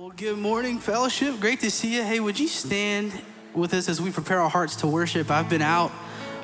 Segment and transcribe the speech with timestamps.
[0.00, 1.40] Well, good morning, fellowship.
[1.40, 2.02] Great to see you.
[2.02, 3.12] Hey, would you stand
[3.52, 5.30] with us as we prepare our hearts to worship?
[5.30, 5.92] I've been out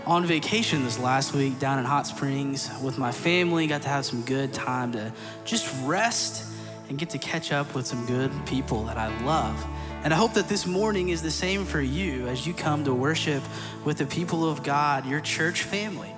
[0.04, 3.66] on vacation this last week down in Hot Springs with my family.
[3.66, 5.10] Got to have some good time to
[5.46, 6.52] just rest
[6.90, 9.66] and get to catch up with some good people that I love.
[10.04, 12.92] And I hope that this morning is the same for you as you come to
[12.92, 13.42] worship
[13.86, 16.12] with the people of God, your church family.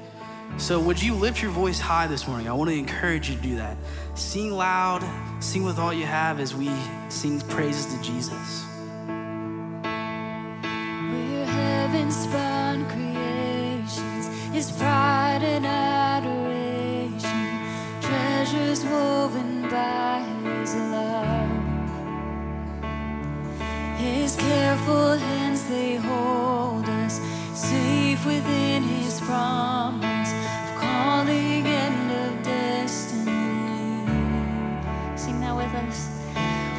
[0.57, 2.49] So, would you lift your voice high this morning?
[2.49, 3.77] I want to encourage you to do that.
[4.17, 5.05] Sing loud,
[5.41, 6.71] sing with all you have as we
[7.09, 8.65] sing praises to Jesus.
[11.11, 17.21] We're heaven's born creations, His pride and adoration,
[18.01, 21.49] treasures woven by His love.
[23.99, 27.21] His careful hands they hold us,
[27.55, 30.18] safe within His promise
[35.87, 36.09] us.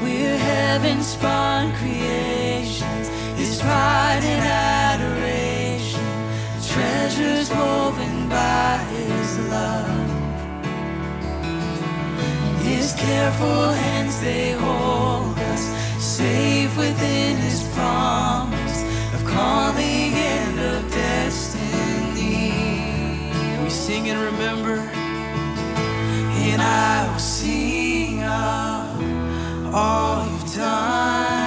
[0.02, 3.08] We're heaven's spawn creations,
[3.38, 6.08] His pride and adoration,
[6.74, 10.10] treasures woven by His love.
[12.50, 15.64] In His careful hands they hold us,
[16.04, 22.54] safe within His promise of calling and of destiny.
[23.64, 24.78] We sing and remember.
[26.42, 28.79] And I will sing of
[29.74, 31.39] all you've done.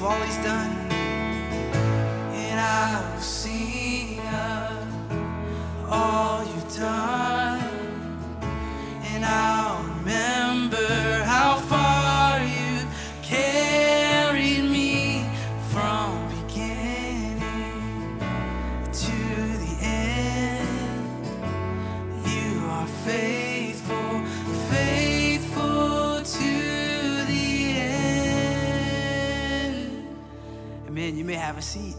[0.00, 0.70] Of all he's done.
[2.32, 3.09] And I
[31.60, 31.94] a seat.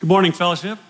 [0.00, 0.80] Good morning, Fellowship.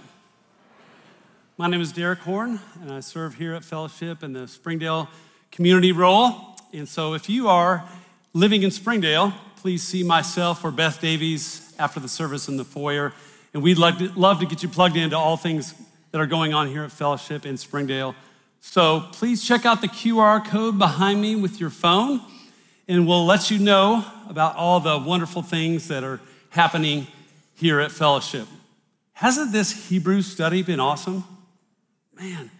[1.58, 5.10] My name is Derek Horn, and I serve here at Fellowship in the Springdale
[5.52, 6.56] community role.
[6.72, 7.86] And so, if you are
[8.32, 13.12] living in Springdale, please see myself or Beth Davies after the service in the foyer.
[13.52, 15.74] And we'd love to, love to get you plugged into all things
[16.12, 18.14] that are going on here at Fellowship in Springdale.
[18.66, 22.22] So, please check out the QR code behind me with your phone,
[22.88, 26.18] and we'll let you know about all the wonderful things that are
[26.48, 27.06] happening
[27.54, 28.48] here at Fellowship.
[29.12, 31.24] Hasn't this Hebrew study been awesome?
[32.18, 32.50] Man,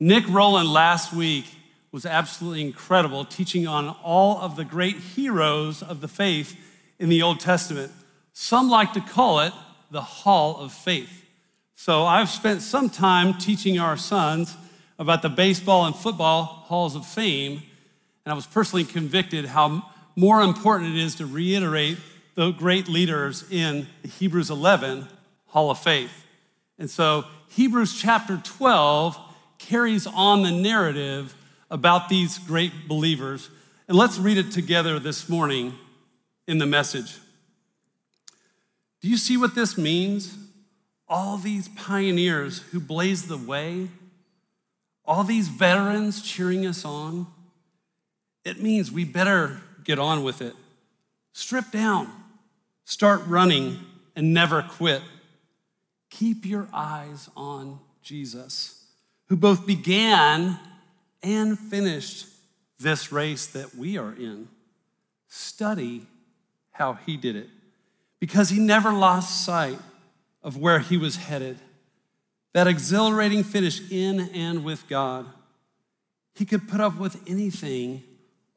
[0.00, 1.44] Nick Rowland last week
[1.92, 6.58] was absolutely incredible, teaching on all of the great heroes of the faith
[6.98, 7.92] in the Old Testament.
[8.32, 9.52] Some like to call it
[9.90, 11.24] the Hall of Faith.
[11.76, 14.56] So I've spent some time teaching our sons
[14.98, 17.62] about the baseball and football halls of fame,
[18.24, 21.98] and I was personally convicted how more important it is to reiterate
[22.34, 25.06] the great leaders in the Hebrews 11
[25.48, 26.26] Hall of Faith.
[26.78, 29.18] And so Hebrews chapter 12
[29.58, 31.34] carries on the narrative
[31.70, 33.50] about these great believers.
[33.88, 35.74] And let's read it together this morning
[36.46, 37.18] in the message.
[39.00, 40.36] Do you see what this means?
[41.08, 43.88] All these pioneers who blazed the way,
[45.12, 47.26] all these veterans cheering us on.
[48.46, 50.54] It means we better get on with it.
[51.34, 52.10] Strip down,
[52.86, 53.78] start running,
[54.16, 55.02] and never quit.
[56.08, 58.86] Keep your eyes on Jesus,
[59.26, 60.58] who both began
[61.22, 62.26] and finished
[62.78, 64.48] this race that we are in.
[65.28, 66.06] Study
[66.70, 67.50] how he did it
[68.18, 69.78] because he never lost sight
[70.42, 71.58] of where he was headed.
[72.52, 75.26] That exhilarating finish in and with God.
[76.34, 78.02] He could put up with anything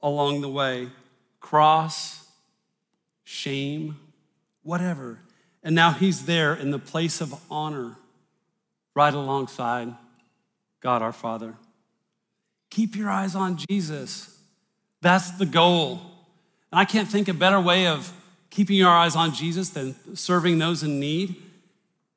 [0.02, 0.90] along the way
[1.40, 2.28] cross,
[3.24, 3.98] shame,
[4.64, 5.20] whatever.
[5.64, 7.96] And now he's there in the place of honor,
[8.96, 9.94] right alongside
[10.82, 11.54] God our Father.
[12.70, 14.38] Keep your eyes on Jesus.
[15.02, 16.02] That's the goal.
[16.72, 18.12] And I can't think a better way of
[18.50, 21.36] keeping our eyes on Jesus than serving those in need.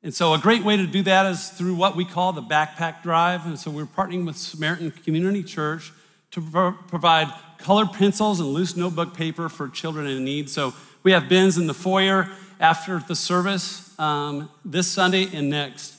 [0.03, 3.03] And so, a great way to do that is through what we call the backpack
[3.03, 3.47] drive.
[3.47, 5.93] And so, we're partnering with Samaritan Community Church
[6.31, 10.51] to pro- provide colored pencils and loose notebook paper for children in need.
[10.51, 10.73] So,
[11.03, 12.29] we have bins in the foyer
[12.61, 15.95] after the service um, this Sunday and next.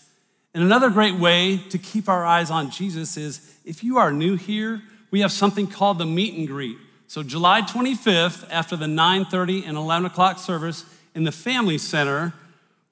[0.53, 4.35] And another great way to keep our eyes on Jesus is if you are new
[4.35, 4.81] here,
[5.11, 6.77] we have something called the meet and greet.
[7.07, 10.85] So July 25th, after the 9:30 and 11 o'clock service
[11.15, 12.33] in the Family Center,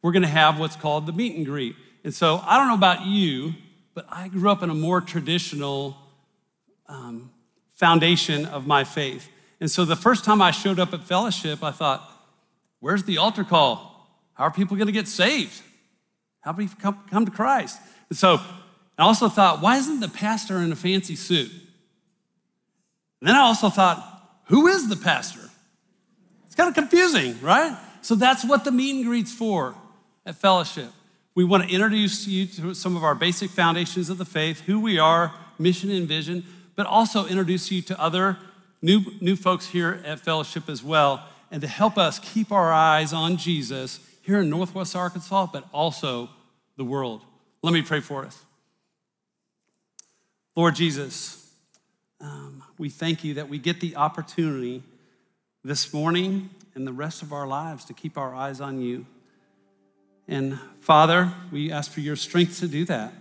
[0.08, 1.76] we're going to have what's called the meet and greet.
[2.06, 3.56] And so I don't know about you,
[3.94, 5.98] but I grew up in a more traditional
[6.88, 7.30] um,
[7.74, 9.28] foundation of my faith.
[9.60, 12.10] And so the first time I showed up at fellowship, I thought,
[12.80, 14.08] Where's the altar call?
[14.34, 15.62] How are people going to get saved?
[16.40, 17.78] How do we come, come to Christ?
[18.08, 18.40] And so
[18.98, 21.52] I also thought, why isn't the pastor in a fancy suit?
[23.20, 25.50] And then I also thought, who is the pastor?
[26.46, 27.78] It's kind of confusing, right?
[28.02, 29.76] So that's what the meet and greet's for
[30.28, 30.92] at fellowship.
[31.34, 34.80] We want to introduce you to some of our basic foundations of the faith, who
[34.80, 36.44] we are, mission and vision,
[36.76, 38.38] but also introduce you to other
[38.82, 43.14] new, new folks here at fellowship as well and to help us keep our eyes
[43.14, 46.30] on Jesus here in Northwest Arkansas, but also
[46.76, 47.22] the world.
[47.62, 48.44] Let me pray for us.
[50.56, 51.50] Lord Jesus,
[52.20, 54.84] um, we thank you that we get the opportunity
[55.64, 59.06] this morning and the rest of our lives to keep our eyes on you.
[60.28, 63.14] And Father, we ask for your strength to do that.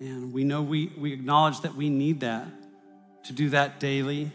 [0.00, 2.46] And we know we, we acknowledge that we need that
[3.24, 4.30] to do that daily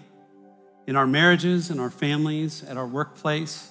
[0.88, 3.70] in our marriages, in our families, at our workplace.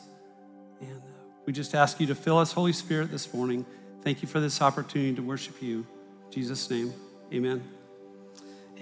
[0.81, 1.07] And uh,
[1.47, 3.65] we just ask you to fill us, Holy Spirit, this morning.
[4.03, 5.87] Thank you for this opportunity to worship you.
[6.27, 6.93] In Jesus' name,
[7.33, 7.84] amen.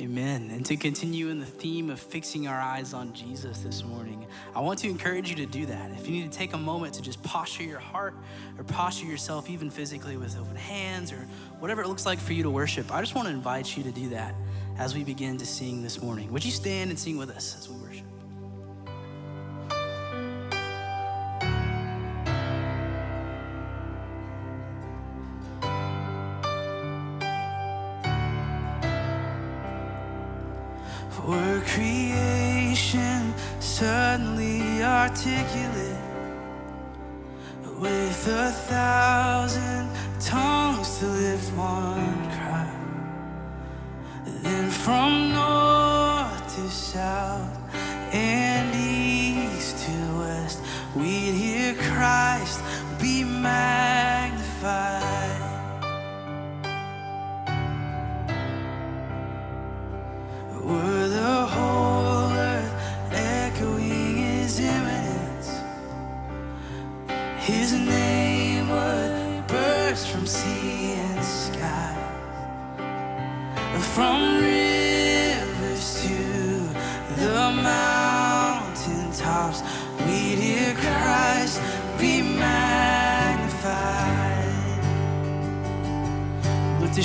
[0.00, 0.50] Amen.
[0.50, 4.60] And to continue in the theme of fixing our eyes on Jesus this morning, I
[4.60, 5.90] want to encourage you to do that.
[5.90, 8.14] If you need to take a moment to just posture your heart
[8.56, 12.42] or posture yourself, even physically with open hands or whatever it looks like for you
[12.42, 14.34] to worship, I just want to invite you to do that
[14.78, 16.32] as we begin to sing this morning.
[16.32, 17.81] Would you stand and sing with us as we
[35.12, 35.98] articulate
[37.78, 42.74] with a thousand tongues to lift one cry.
[44.42, 47.58] Then from north to south
[48.14, 50.62] and east to west,
[50.96, 52.62] we'd hear Christ
[52.98, 53.71] be magnified.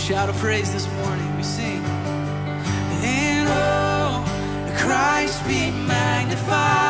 [0.08, 1.36] Shout of praise this morning.
[1.36, 1.84] We sing,
[3.04, 4.24] and oh,
[4.78, 6.87] Christ be magnified.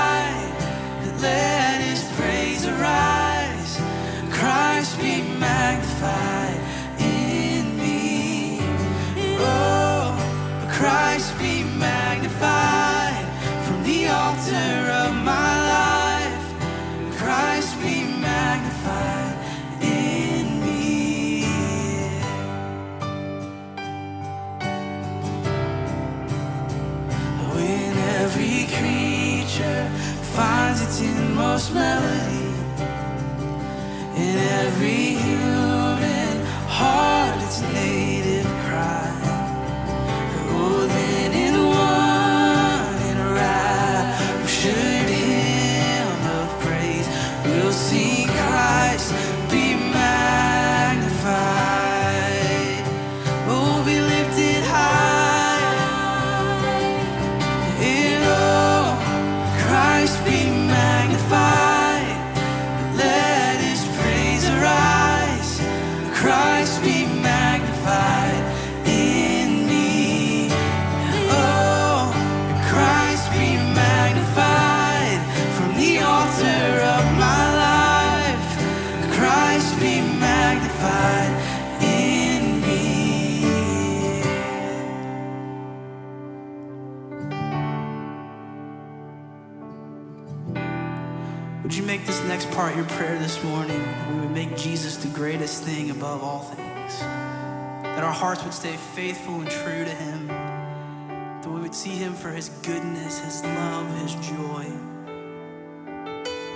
[92.57, 93.79] Part your prayer this morning?
[94.09, 96.99] We would make Jesus the greatest thing above all things.
[97.01, 100.25] That our hearts would stay faithful and true to Him.
[100.25, 104.65] That we would see Him for His goodness, His love, His joy.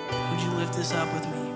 [0.09, 1.53] Would you lift this up with me?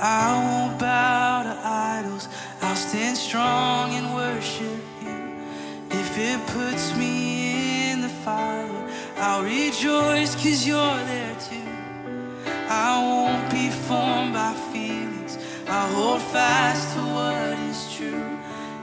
[0.00, 2.26] I won't bow to idols,
[2.62, 5.42] I'll stand strong and worship you.
[5.90, 11.67] If it puts me in the fire, I'll rejoice cause you're there too.
[12.70, 15.38] I won't be formed by feelings.
[15.66, 18.38] I'll hold fast to what is true.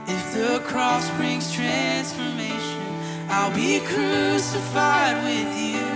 [0.08, 2.82] If the cross brings transformation,
[3.28, 5.86] I'll be crucified with you.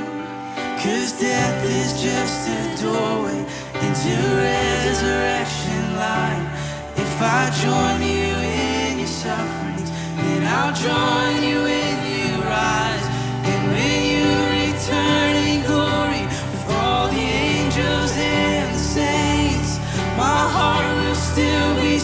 [0.78, 3.44] Cause death is just a doorway
[3.82, 6.46] into resurrection light.
[6.94, 12.09] If I join you in your sufferings, then I'll join you when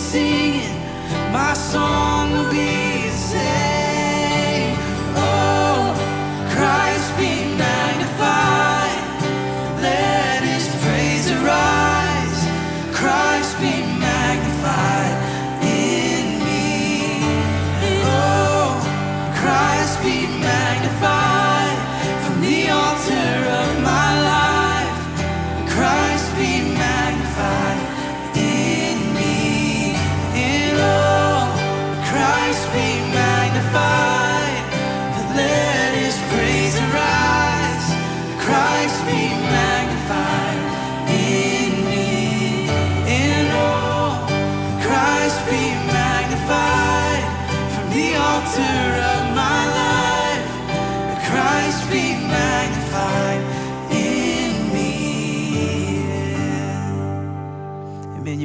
[0.07, 0.71] singing.
[1.33, 2.76] My song will be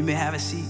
[0.01, 0.65] You may have a seat.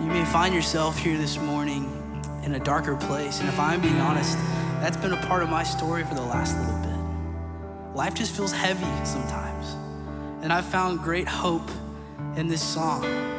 [0.00, 1.84] You may find yourself here this morning
[2.44, 3.40] in a darker place.
[3.40, 4.38] And if I'm being honest,
[4.80, 7.94] that's been a part of my story for the last little bit.
[7.94, 9.76] Life just feels heavy sometimes.
[10.42, 11.68] And I've found great hope
[12.36, 13.35] in this song.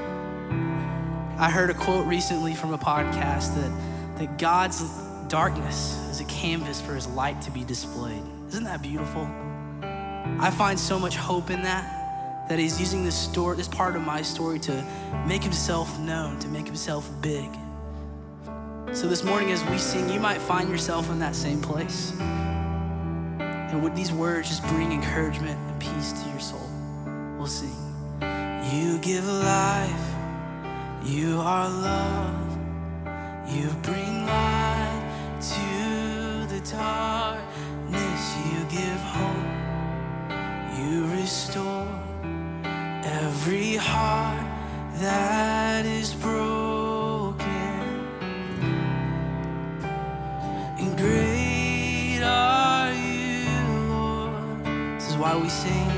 [1.40, 4.82] I heard a quote recently from a podcast that, that God's
[5.28, 8.24] darkness is a canvas for his light to be displayed.
[8.48, 9.30] Isn't that beautiful?
[10.40, 14.02] I find so much hope in that, that he's using this story, this part of
[14.02, 14.84] my story to
[15.28, 17.48] make himself known, to make himself big.
[18.92, 22.14] So this morning as we sing, you might find yourself in that same place.
[22.20, 26.68] And would these words just bring encouragement and peace to your soul?
[27.38, 27.76] We'll sing.
[28.74, 30.17] You give life,
[31.08, 32.58] you are love,
[33.48, 39.48] you bring light to the darkness, you give hope,
[40.78, 41.88] you restore
[43.06, 44.46] every heart
[45.00, 47.48] that is broken.
[50.78, 53.56] And great are you,
[53.88, 54.66] Lord.
[54.98, 55.92] This is why we sing.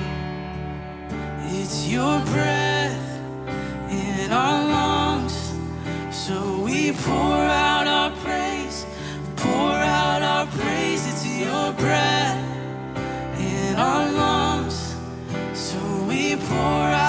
[1.60, 3.20] It's your breath
[3.90, 4.89] in our lungs.
[6.90, 8.84] We pour out our praise,
[9.36, 11.06] pour out our praise.
[11.08, 12.44] It's your breath
[13.38, 14.96] in our lungs.
[15.54, 15.78] So
[16.08, 17.09] we pour out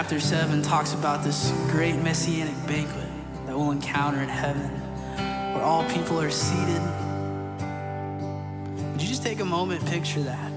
[0.00, 3.10] chapter 7 talks about this great messianic banquet
[3.46, 4.70] that we'll encounter in heaven
[5.52, 6.80] where all people are seated.
[8.92, 10.47] Would you just take a moment picture that?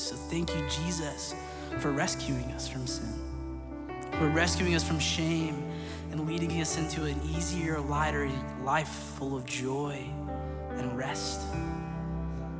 [0.00, 0.08] Is.
[0.08, 1.34] So thank you, Jesus,
[1.78, 3.12] for rescuing us from sin.
[4.18, 5.62] For rescuing us from shame
[6.10, 8.30] and leading us into an easier, lighter
[8.62, 10.04] life full of joy
[10.76, 11.42] and rest.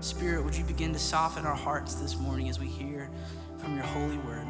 [0.00, 3.10] Spirit, would you begin to soften our hearts this morning as we hear
[3.58, 4.46] from your holy word?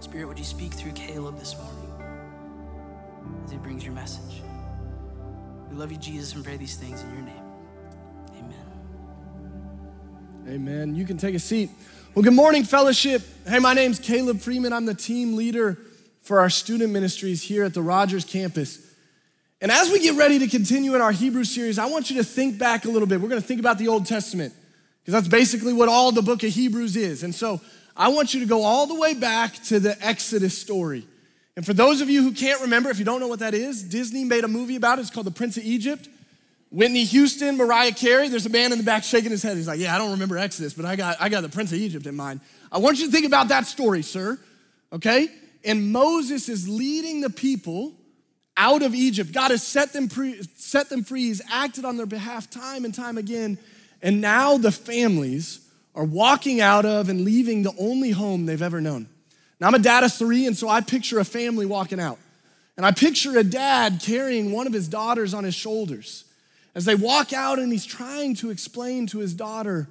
[0.00, 1.92] Spirit, would you speak through Caleb this morning
[3.44, 4.42] as he brings your message?
[5.70, 7.41] We love you, Jesus, and pray these things in your name.
[10.48, 10.96] Amen.
[10.96, 11.70] You can take a seat.
[12.14, 13.22] Well, good morning, fellowship.
[13.46, 14.72] Hey, my name's Caleb Freeman.
[14.72, 15.78] I'm the team leader
[16.22, 18.84] for our student ministries here at the Rogers campus.
[19.60, 22.24] And as we get ready to continue in our Hebrew series, I want you to
[22.24, 23.20] think back a little bit.
[23.20, 24.52] We're going to think about the Old Testament
[25.00, 27.22] because that's basically what all the book of Hebrews is.
[27.22, 27.60] And so
[27.96, 31.06] I want you to go all the way back to the Exodus story.
[31.56, 33.84] And for those of you who can't remember, if you don't know what that is,
[33.84, 35.02] Disney made a movie about it.
[35.02, 36.08] It's called The Prince of Egypt.
[36.72, 38.28] Whitney Houston, Mariah Carey.
[38.28, 39.56] There's a man in the back shaking his head.
[39.56, 41.78] He's like, Yeah, I don't remember Exodus, but I got, I got the Prince of
[41.78, 42.40] Egypt in mind.
[42.70, 44.38] I want you to think about that story, sir.
[44.92, 45.28] Okay?
[45.64, 47.92] And Moses is leading the people
[48.56, 49.32] out of Egypt.
[49.32, 51.24] God has set them, free, set them free.
[51.24, 53.58] He's acted on their behalf time and time again.
[54.02, 55.60] And now the families
[55.94, 59.08] are walking out of and leaving the only home they've ever known.
[59.60, 62.18] Now, I'm a dad of three, and so I picture a family walking out.
[62.76, 66.24] And I picture a dad carrying one of his daughters on his shoulders
[66.74, 69.88] as they walk out, and he's trying to explain to his daughter,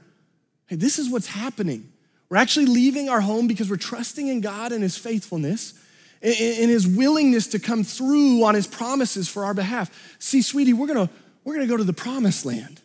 [0.67, 1.91] hey, this is what's happening.
[2.29, 5.73] We're actually leaving our home because we're trusting in God and his faithfulness
[6.21, 10.15] and his willingness to come through on his promises for our behalf.
[10.19, 11.09] See, sweetie, we're gonna,
[11.43, 12.79] we're gonna go to the promised land.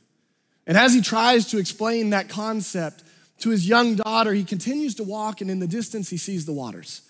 [0.67, 3.05] And as he tries to explain that concept
[3.39, 6.53] to his young daughter, he continues to walk, and in the distance, he sees the
[6.53, 7.03] waters.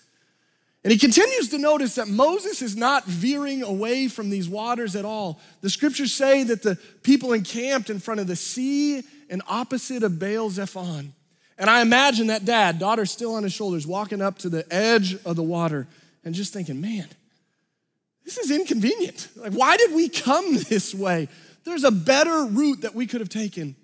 [0.83, 5.05] And he continues to notice that Moses is not veering away from these waters at
[5.05, 5.39] all.
[5.61, 10.19] The scriptures say that the people encamped in front of the sea and opposite of
[10.19, 11.11] Baal Zephon.
[11.57, 15.17] And I imagine that dad, daughter still on his shoulders, walking up to the edge
[15.25, 15.87] of the water
[16.23, 17.07] and just thinking, man,
[18.23, 19.29] this is inconvenient.
[19.35, 21.27] Like, why did we come this way?
[21.63, 23.75] There's a better route that we could have taken.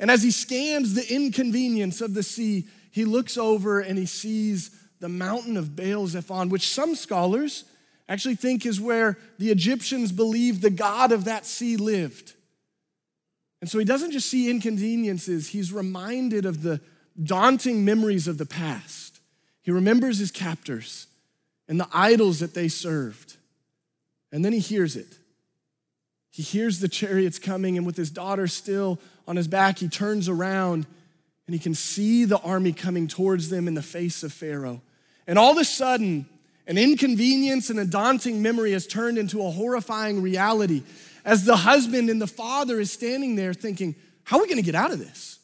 [0.00, 4.70] And as he scans the inconvenience of the sea, he looks over and he sees
[5.00, 7.64] the mountain of Baal Zephon, which some scholars
[8.08, 12.34] actually think is where the Egyptians believed the god of that sea lived.
[13.60, 16.80] And so he doesn't just see inconveniences, he's reminded of the
[17.22, 19.20] daunting memories of the past.
[19.62, 21.06] He remembers his captors
[21.68, 23.36] and the idols that they served.
[24.32, 25.18] And then he hears it.
[26.30, 30.28] He hears the chariots coming, and with his daughter still on his back, he turns
[30.28, 30.86] around
[31.46, 34.82] and he can see the army coming towards them in the face of Pharaoh.
[35.28, 36.26] And all of a sudden,
[36.66, 40.82] an inconvenience and a daunting memory has turned into a horrifying reality
[41.24, 44.62] as the husband and the father is standing there thinking, How are we going to
[44.62, 45.38] get out of this?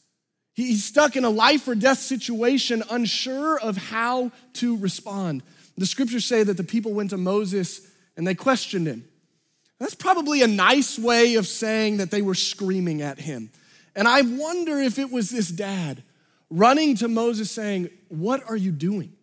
[0.55, 5.43] He's stuck in a life or death situation, unsure of how to respond.
[5.77, 9.05] The scriptures say that the people went to Moses and they questioned him.
[9.81, 13.51] That's probably a nice way of saying that they were screaming at him.
[13.97, 16.03] And I wonder if it was this dad
[16.49, 19.14] running to Moses saying, What are you doing?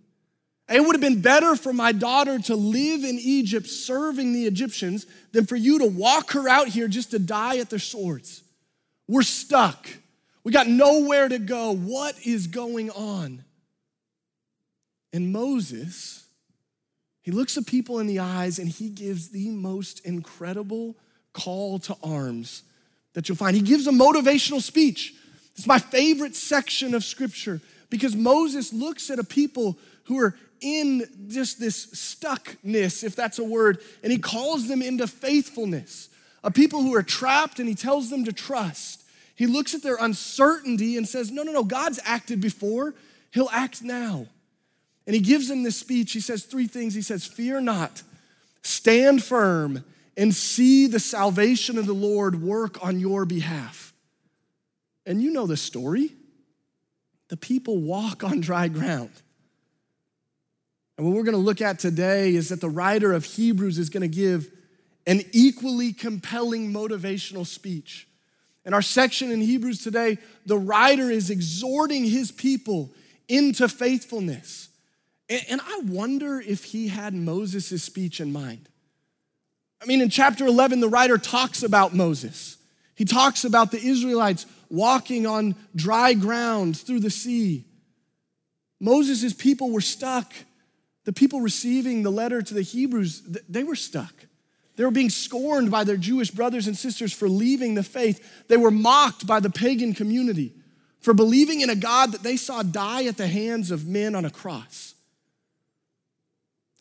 [0.73, 5.05] It would have been better for my daughter to live in Egypt serving the Egyptians
[5.31, 8.41] than for you to walk her out here just to die at their swords.
[9.07, 9.89] We're stuck.
[10.43, 11.73] We got nowhere to go.
[11.73, 13.43] What is going on?
[15.13, 16.25] And Moses,
[17.21, 20.95] he looks the people in the eyes and he gives the most incredible
[21.33, 22.63] call to arms
[23.13, 23.55] that you'll find.
[23.55, 25.13] He gives a motivational speech.
[25.55, 31.07] It's my favorite section of scripture because Moses looks at a people who are in
[31.27, 36.09] just this stuckness, if that's a word, and he calls them into faithfulness.
[36.43, 39.03] A people who are trapped and he tells them to trust.
[39.35, 42.93] He looks at their uncertainty and says, No, no, no, God's acted before,
[43.31, 44.27] He'll act now.
[45.07, 46.13] And He gives them this speech.
[46.13, 46.93] He says three things.
[46.93, 48.03] He says, Fear not,
[48.61, 49.83] stand firm,
[50.15, 53.93] and see the salvation of the Lord work on your behalf.
[55.05, 56.11] And you know the story.
[57.29, 59.11] The people walk on dry ground.
[61.01, 63.89] And what we're going to look at today is that the writer of Hebrews is
[63.89, 64.51] going to give
[65.07, 68.07] an equally compelling motivational speech
[68.65, 72.91] in our section in Hebrews today, the writer is exhorting his people
[73.27, 74.69] into faithfulness.
[75.29, 78.69] And I wonder if he had Moses' speech in mind.
[79.81, 82.57] I mean, in chapter 11, the writer talks about Moses.
[82.93, 87.65] He talks about the Israelites walking on dry ground through the sea.
[88.79, 90.31] Moses' people were stuck,
[91.05, 94.13] The people receiving the letter to the Hebrews, they were stuck.
[94.75, 98.47] They were being scorned by their Jewish brothers and sisters for leaving the faith.
[98.47, 100.53] They were mocked by the pagan community
[100.99, 104.25] for believing in a God that they saw die at the hands of men on
[104.25, 104.93] a cross.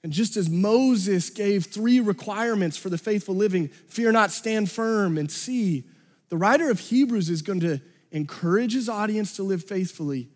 [0.03, 5.19] And just as Moses gave three requirements for the faithful living fear not, stand firm,
[5.19, 5.85] and see
[6.31, 7.81] the writer of Hebrews is going to
[8.13, 10.29] encourage his audience to live faithfully,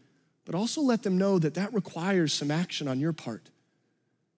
[0.44, 3.50] but also let them know that that requires some action on your part.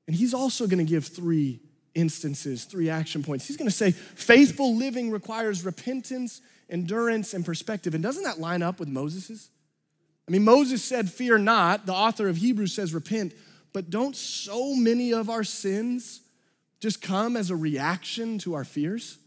[0.07, 1.61] And he's also going to give three
[1.95, 3.47] instances, three action points.
[3.47, 7.95] He's going to say faithful living requires repentance, endurance, and perspective.
[7.95, 9.51] And doesn't that line up with Moses's?
[10.29, 11.87] I mean, Moses said, Fear not.
[11.87, 13.33] The author of Hebrews says, Repent.
[13.73, 16.21] But don't so many of our sins
[16.81, 19.19] just come as a reaction to our fears?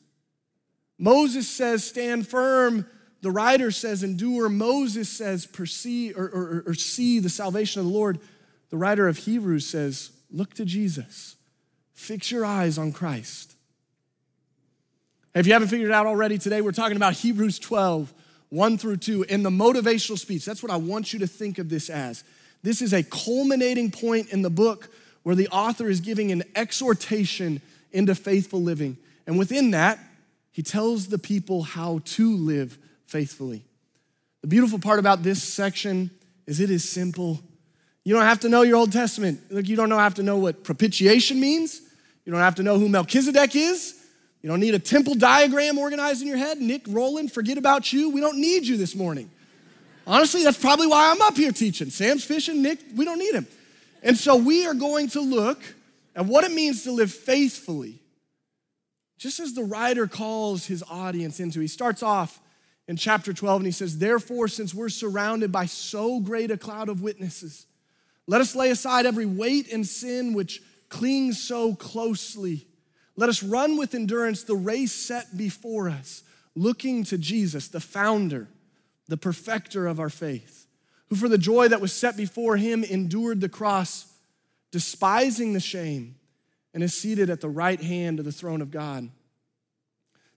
[0.97, 2.85] Moses says, Stand firm.
[3.21, 4.49] The writer says, Endure.
[4.49, 8.19] Moses says, Perceive or, or, or see the salvation of the Lord.
[8.69, 11.35] The writer of Hebrews says, Look to Jesus.
[11.93, 13.55] Fix your eyes on Christ.
[15.35, 18.13] If you haven't figured it out already, today we're talking about Hebrews 12,
[18.49, 20.45] 1 through 2, in the motivational speech.
[20.45, 22.23] That's what I want you to think of this as.
[22.63, 24.89] This is a culminating point in the book
[25.23, 27.61] where the author is giving an exhortation
[27.91, 28.97] into faithful living.
[29.27, 29.99] And within that,
[30.51, 33.63] he tells the people how to live faithfully.
[34.41, 36.11] The beautiful part about this section
[36.47, 37.39] is it is simple.
[38.09, 39.39] You don't have to know your Old Testament.
[39.51, 41.79] Look, you don't have to know what propitiation means.
[42.25, 44.03] You don't have to know who Melchizedek is.
[44.41, 46.57] You don't need a temple diagram organized in your head.
[46.57, 48.09] Nick Roland, forget about you.
[48.09, 49.29] We don't need you this morning.
[50.07, 51.91] Honestly, that's probably why I'm up here teaching.
[51.91, 53.45] Sam's fishing, Nick, we don't need him.
[54.01, 55.61] And so we are going to look
[56.15, 57.99] at what it means to live faithfully,
[59.19, 61.59] just as the writer calls his audience into.
[61.59, 62.39] He starts off
[62.87, 66.89] in chapter 12 and he says, Therefore, since we're surrounded by so great a cloud
[66.89, 67.67] of witnesses,
[68.29, 72.67] let us lay aside every weight and sin which clings so closely.
[73.15, 76.21] Let us run with endurance the race set before us,
[76.53, 78.47] looking to Jesus, the founder,
[79.07, 80.67] the perfecter of our faith,
[81.07, 84.05] who for the joy that was set before him endured the cross,
[84.69, 86.13] despising the shame,
[86.75, 89.09] and is seated at the right hand of the throne of God.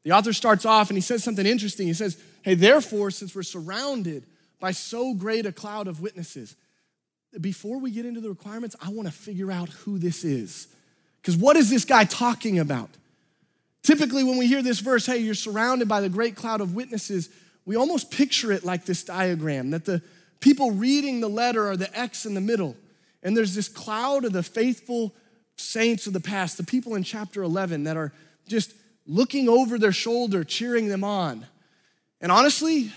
[0.05, 1.89] The author starts off and he says something interesting.
[1.89, 4.25] He says, Hey, therefore, since we're surrounded
[4.61, 6.57] by so great a cloud of witnesses,
[7.41, 10.69] before we get into the requirements, I want to figure out who this is.
[11.21, 12.91] Because what is this guy talking about?
[13.83, 17.31] Typically, when we hear this verse, hey, you're surrounded by the great cloud of witnesses,
[17.65, 20.03] we almost picture it like this diagram that the
[20.41, 22.77] people reading the letter are the X in the middle.
[23.23, 25.15] And there's this cloud of the faithful
[25.57, 28.13] saints of the past, the people in chapter 11 that are
[28.49, 28.75] just
[29.07, 31.47] looking over their shoulder, cheering them on.
[32.21, 32.93] And honestly,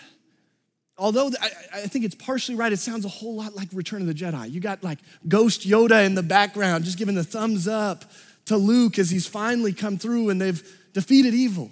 [0.97, 4.07] although I, I, think it's partially right, it sounds a whole lot like Return of
[4.07, 4.51] the Jedi.
[4.51, 8.05] You got like Ghost Yoda in the background, just giving the thumbs up
[8.45, 11.71] to Luke as he's finally come through and they've defeated evil.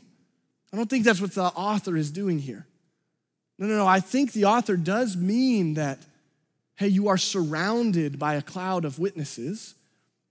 [0.71, 2.65] I don't think that's what the author is doing here.
[3.59, 3.87] No, no, no.
[3.87, 5.99] I think the author does mean that,
[6.75, 9.75] hey, you are surrounded by a cloud of witnesses,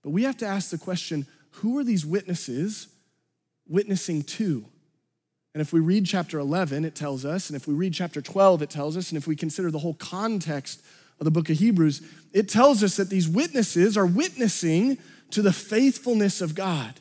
[0.03, 1.25] but we have to ask the question
[1.57, 2.87] who are these witnesses
[3.67, 4.65] witnessing to?
[5.53, 8.63] And if we read chapter 11, it tells us, and if we read chapter 12,
[8.63, 10.81] it tells us, and if we consider the whole context
[11.19, 12.01] of the book of Hebrews,
[12.33, 14.97] it tells us that these witnesses are witnessing
[15.31, 16.99] to the faithfulness of God.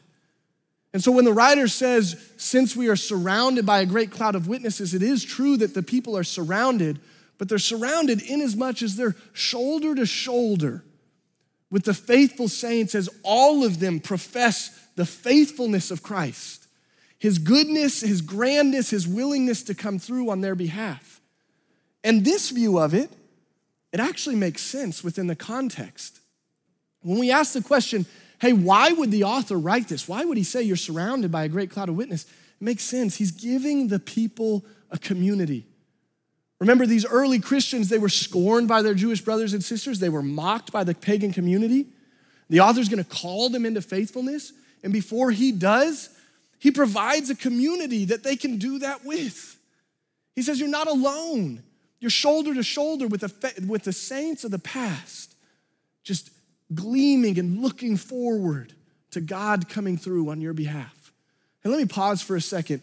[0.93, 4.49] And so when the writer says, since we are surrounded by a great cloud of
[4.49, 7.01] witnesses, it is true that the people are surrounded,
[7.39, 10.85] but they're surrounded in as much as they're shoulder to shoulder
[11.71, 16.62] with the faithful saints as all of them profess the faithfulness of Christ
[17.23, 21.21] his goodness, his grandness, his willingness to come through on their behalf.
[22.03, 23.13] And this view of it,
[23.93, 26.19] it actually makes sense within the context.
[27.01, 28.07] When we ask the question,
[28.41, 30.09] hey, why would the author write this?
[30.09, 32.25] Why would he say you're surrounded by a great cloud of witness?
[32.25, 33.15] It makes sense.
[33.15, 35.65] He's giving the people a community.
[36.59, 40.23] Remember, these early Christians, they were scorned by their Jewish brothers and sisters, they were
[40.23, 41.87] mocked by the pagan community.
[42.49, 44.53] The author's gonna call them into faithfulness.
[44.83, 46.09] And before he does,
[46.63, 49.59] he provides a community that they can do that with.
[50.37, 51.61] He says, You're not alone.
[51.99, 55.35] You're shoulder to shoulder with the, with the saints of the past,
[56.05, 56.31] just
[56.73, 58.75] gleaming and looking forward
[59.11, 61.13] to God coming through on your behalf.
[61.65, 62.81] And let me pause for a second.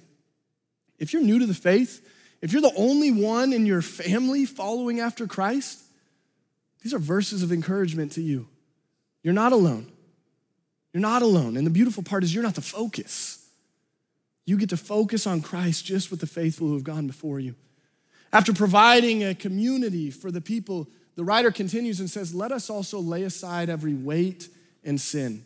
[0.98, 2.06] If you're new to the faith,
[2.42, 5.80] if you're the only one in your family following after Christ,
[6.84, 8.46] these are verses of encouragement to you.
[9.24, 9.89] You're not alone.
[10.92, 11.56] You're not alone.
[11.56, 13.38] And the beautiful part is, you're not the focus.
[14.49, 17.53] You get to focus on Christ just with the faithful who have gone before you.
[18.33, 22.97] After providing a community for the people, the writer continues and says, Let us also
[22.97, 24.49] lay aside every weight
[24.83, 25.45] and sin.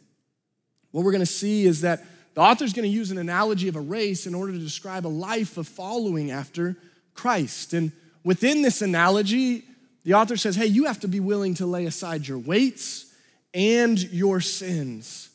[0.92, 3.76] What we're going to see is that the author's going to use an analogy of
[3.76, 6.78] a race in order to describe a life of following after
[7.14, 7.74] Christ.
[7.74, 7.92] And
[8.24, 9.66] within this analogy,
[10.06, 13.14] the author says, hey, you have to be willing to lay aside your weights
[13.54, 15.30] and your sins.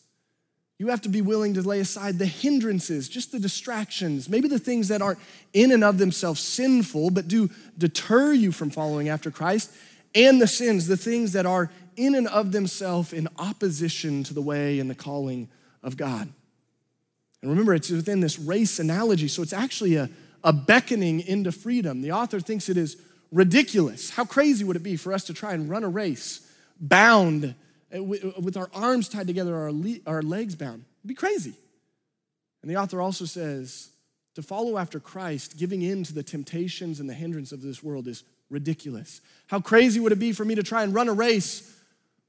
[0.79, 4.61] You have to be willing to lay aside the hindrances, just the distractions, maybe the
[4.61, 5.19] things that aren't
[5.53, 9.73] in and of themselves sinful, but do deter you from following after Christ,
[10.15, 14.41] and the sins, the things that are in and of themselves in opposition to the
[14.41, 15.49] way and the calling
[15.83, 16.29] of God.
[17.43, 20.09] And remember, it's within this race analogy, so it's actually a,
[20.45, 22.03] a beckoning into freedom.
[22.03, 22.97] The author thinks it is
[23.33, 24.11] ridiculous.
[24.11, 26.41] How crazy would it be for us to try and run a race
[26.81, 27.55] bound
[27.93, 29.73] Uh, uh, with our arms tied together, our,
[30.07, 30.85] our legs bound?
[31.01, 31.55] It'd be crazy.
[32.63, 33.91] And the author also says
[34.35, 38.07] to follow after Christ, giving in to the temptations and the hindrance of this world
[38.07, 39.21] is ridiculous.
[39.47, 41.75] How crazy would it be for me to try and run a race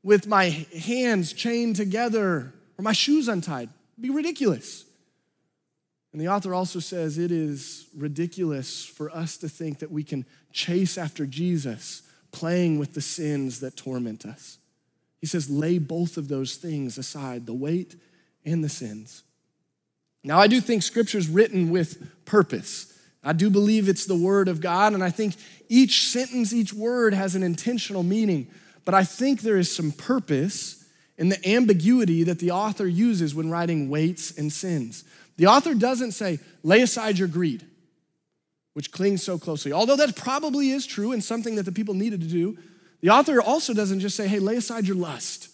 [0.04, 3.70] with my hands chained together or my shoes untied?
[3.96, 4.86] It'd be ridiculous.
[6.12, 10.26] And the author also says it is ridiculous for us to think that we can
[10.52, 14.59] chase after Jesus playing with the sins that torment us.
[15.20, 17.96] He says, lay both of those things aside the weight
[18.46, 19.24] and the sins.
[20.24, 22.98] Now, I do think scripture is written with purpose.
[23.24, 25.36] I do believe it's the word of God, and I think
[25.68, 28.48] each sentence, each word has an intentional meaning.
[28.86, 30.86] But I think there is some purpose
[31.18, 35.04] in the ambiguity that the author uses when writing weights and sins.
[35.36, 37.66] The author doesn't say, lay aside your greed,
[38.74, 39.74] which clings so closely.
[39.74, 42.58] Although that probably is true and something that the people needed to do,
[43.02, 45.50] the author also doesn't just say, hey, lay aside your lust.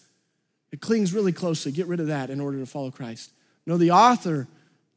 [0.71, 1.71] It clings really closely.
[1.71, 3.31] Get rid of that in order to follow Christ.
[3.65, 4.47] No, the author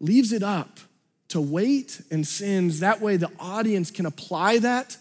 [0.00, 0.80] leaves it up
[1.28, 2.80] to weight and sins.
[2.80, 4.96] That way, the audience can apply that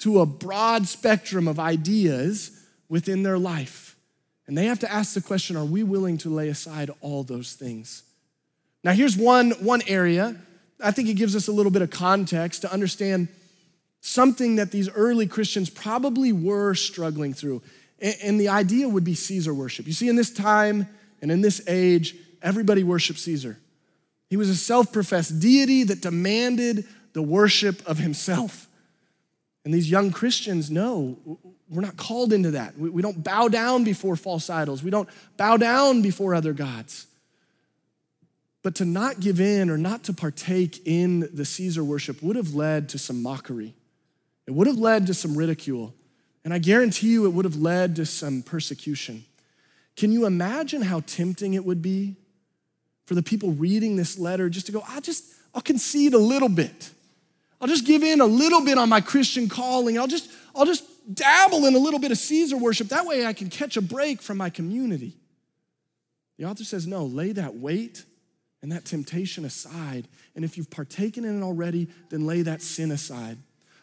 [0.00, 2.50] to a broad spectrum of ideas
[2.88, 3.96] within their life.
[4.46, 7.54] And they have to ask the question are we willing to lay aside all those
[7.54, 8.02] things?
[8.82, 10.36] Now, here's one, one area.
[10.82, 13.28] I think it gives us a little bit of context to understand
[14.00, 17.62] something that these early Christians probably were struggling through.
[18.00, 19.86] And the idea would be Caesar worship.
[19.86, 20.88] You see, in this time
[21.20, 23.58] and in this age, everybody worshiped Caesar.
[24.28, 28.68] He was a self professed deity that demanded the worship of himself.
[29.64, 31.18] And these young Christians know
[31.68, 32.78] we're not called into that.
[32.78, 37.06] We, don't bow down before false idols, we don't bow down before other gods.
[38.62, 42.54] But to not give in or not to partake in the Caesar worship would have
[42.54, 43.74] led to some mockery.
[44.50, 45.94] It would have led to some ridicule.
[46.44, 49.24] And I guarantee you it would have led to some persecution.
[49.94, 52.16] Can you imagine how tempting it would be
[53.06, 56.48] for the people reading this letter just to go, I just, I'll concede a little
[56.48, 56.90] bit.
[57.60, 59.96] I'll just give in a little bit on my Christian calling.
[59.96, 60.82] I'll just, I'll just
[61.14, 62.88] dabble in a little bit of Caesar worship.
[62.88, 65.16] That way I can catch a break from my community.
[66.38, 68.04] The author says, no, lay that weight
[68.62, 70.08] and that temptation aside.
[70.34, 73.38] And if you've partaken in it already, then lay that sin aside.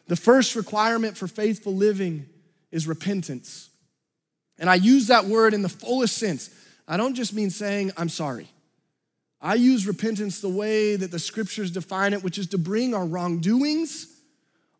[0.07, 2.27] The first requirement for faithful living
[2.71, 3.69] is repentance.
[4.57, 6.49] And I use that word in the fullest sense.
[6.87, 8.49] I don't just mean saying, I'm sorry.
[9.39, 13.05] I use repentance the way that the scriptures define it, which is to bring our
[13.05, 14.07] wrongdoings,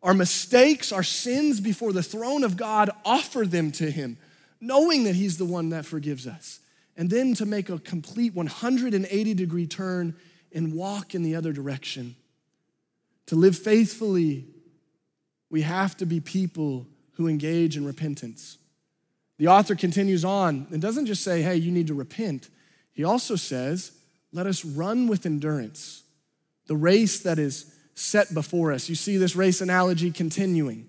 [0.02, 4.18] our mistakes, our sins before the throne of God, offer them to Him,
[4.60, 6.60] knowing that He's the one that forgives us
[6.98, 10.16] and then to make a complete 180 degree turn
[10.52, 12.16] and walk in the other direction.
[13.26, 14.46] To live faithfully,
[15.50, 18.58] we have to be people who engage in repentance.
[19.38, 22.48] The author continues on and doesn't just say, hey, you need to repent.
[22.92, 23.92] He also says,
[24.32, 26.02] let us run with endurance
[26.68, 28.88] the race that is set before us.
[28.88, 30.88] You see this race analogy continuing.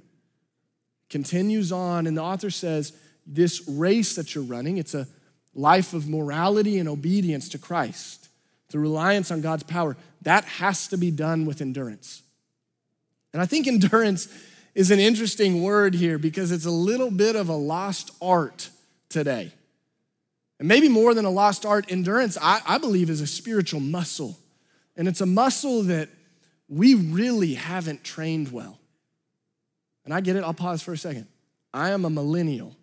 [1.09, 2.93] Continues on, and the author says,
[3.25, 5.07] this race that you're running, it's a
[5.55, 8.29] life of morality and obedience to Christ,
[8.69, 12.21] the reliance on God's power, that has to be done with endurance.
[13.33, 14.27] And I think endurance
[14.75, 18.69] is an interesting word here because it's a little bit of a lost art
[19.09, 19.51] today.
[20.59, 24.37] And maybe more than a lost art, endurance, I, I believe, is a spiritual muscle.
[24.97, 26.09] And it's a muscle that
[26.67, 28.77] we really haven't trained well.
[30.05, 31.27] And I get it, I'll pause for a second.
[31.73, 32.75] I am a millennial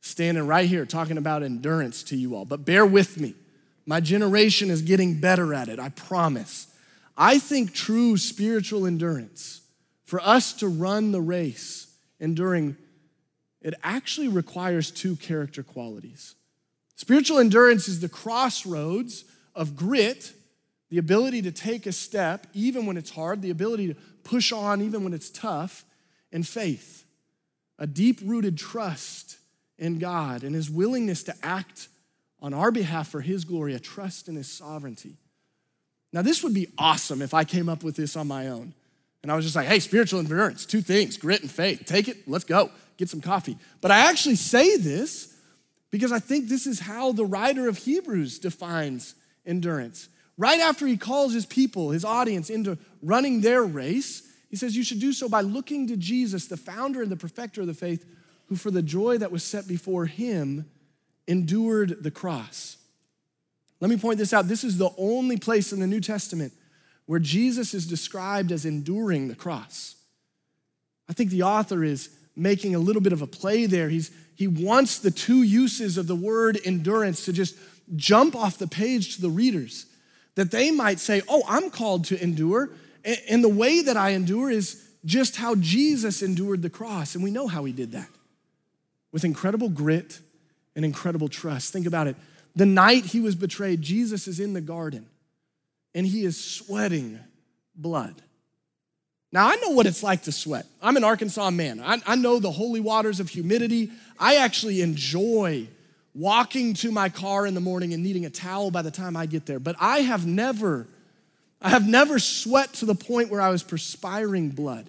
[0.00, 3.34] standing right here talking about endurance to you all, but bear with me.
[3.86, 6.66] My generation is getting better at it, I promise.
[7.16, 9.62] I think true spiritual endurance,
[10.04, 11.86] for us to run the race
[12.20, 12.76] enduring,
[13.60, 16.34] it actually requires two character qualities.
[16.96, 19.24] Spiritual endurance is the crossroads
[19.54, 20.32] of grit,
[20.90, 24.80] the ability to take a step even when it's hard, the ability to push on
[24.80, 25.84] even when it's tough,
[26.32, 27.04] and faith,
[27.78, 29.38] a deep rooted trust
[29.78, 31.88] in God and his willingness to act
[32.40, 35.16] on our behalf for his glory, a trust in his sovereignty.
[36.12, 38.74] Now, this would be awesome if I came up with this on my own.
[39.24, 41.86] And I was just like, hey, spiritual endurance, two things grit and faith.
[41.86, 43.56] Take it, let's go, get some coffee.
[43.80, 45.34] But I actually say this
[45.90, 49.14] because I think this is how the writer of Hebrews defines
[49.46, 50.10] endurance.
[50.36, 54.84] Right after he calls his people, his audience, into running their race, he says, You
[54.84, 58.04] should do so by looking to Jesus, the founder and the perfecter of the faith,
[58.48, 60.68] who for the joy that was set before him
[61.26, 62.76] endured the cross.
[63.80, 64.48] Let me point this out.
[64.48, 66.52] This is the only place in the New Testament
[67.06, 69.96] where Jesus is described as enduring the cross.
[71.08, 73.88] I think the author is making a little bit of a play there.
[73.88, 77.56] He's, he wants the two uses of the word endurance to just
[77.94, 79.86] jump off the page to the readers,
[80.34, 82.70] that they might say, Oh, I'm called to endure.
[83.28, 87.14] And the way that I endure is just how Jesus endured the cross.
[87.14, 88.08] And we know how he did that
[89.12, 90.18] with incredible grit
[90.74, 91.72] and incredible trust.
[91.72, 92.16] Think about it.
[92.56, 95.06] The night he was betrayed, Jesus is in the garden
[95.94, 97.18] and he is sweating
[97.74, 98.14] blood.
[99.32, 100.66] Now, I know what it's like to sweat.
[100.80, 101.80] I'm an Arkansas man.
[101.80, 103.90] I, I, know the holy waters of humidity.
[104.18, 105.66] I actually enjoy
[106.14, 109.26] walking to my car in the morning and needing a towel by the time I
[109.26, 109.58] get there.
[109.58, 110.86] But I have never,
[111.60, 114.88] I have never sweat to the point where I was perspiring blood.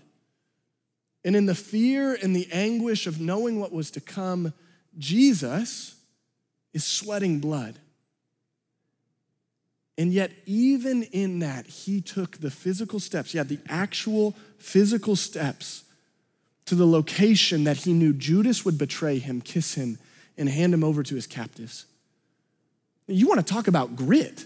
[1.23, 4.53] And in the fear and the anguish of knowing what was to come,
[4.99, 5.95] Jesus
[6.71, 7.79] is sweating blood.
[9.97, 15.83] And yet, even in that, he took the physical steps, yeah, the actual physical steps
[16.65, 19.97] to the location that he knew Judas would betray him, kiss him,
[20.37, 21.85] and hand him over to his captives.
[23.07, 24.45] You want to talk about grit.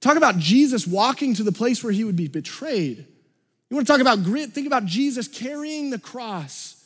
[0.00, 3.06] Talk about Jesus walking to the place where he would be betrayed.
[3.70, 4.52] You want to talk about grit?
[4.52, 6.82] Think about Jesus carrying the cross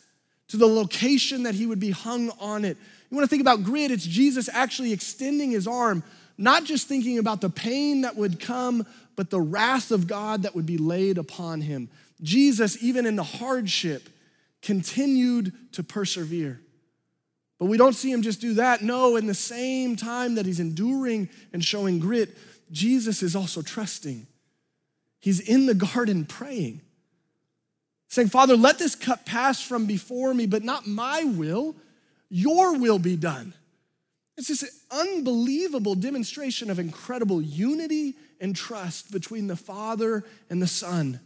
[0.49, 2.77] to the location that he would be hung on it.
[3.11, 3.91] You want to think about grit?
[3.91, 6.03] It's Jesus actually extending his arm,
[6.39, 8.87] not just thinking about the pain that would come,
[9.17, 11.91] but the wrath of God that would be laid upon him.
[12.23, 14.09] Jesus, even in the hardship,
[14.63, 16.61] continued to persevere.
[17.59, 18.83] But we don't see him just do that.
[18.83, 22.37] No, in the same time that he's enduring and showing grit,
[22.71, 24.27] Jesus is also trusting.
[25.19, 26.81] He's in the garden praying,
[28.07, 31.75] saying, Father, let this cup pass from before me, but not my will,
[32.29, 33.55] your will be done.
[34.39, 41.19] It's this unbelievable demonstration of incredible unity and trust between the Father and the Son.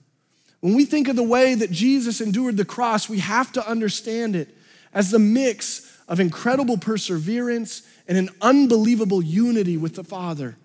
[0.61, 4.35] When we think of the way that Jesus endured the cross, we have to understand
[4.35, 4.57] it
[4.95, 10.57] as the mix of incredible perseverance and an unbelievable unity with the Father.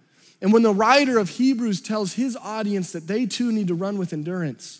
[0.41, 3.97] And when the writer of Hebrews tells his audience that they too need to run
[3.97, 4.79] with endurance,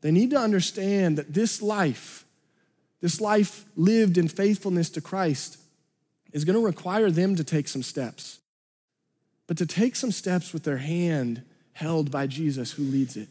[0.00, 2.24] they need to understand that this life,
[3.02, 5.58] this life lived in faithfulness to Christ,
[6.32, 8.38] is going to require them to take some steps.
[9.46, 13.28] But to take some steps with their hand held by Jesus who leads it.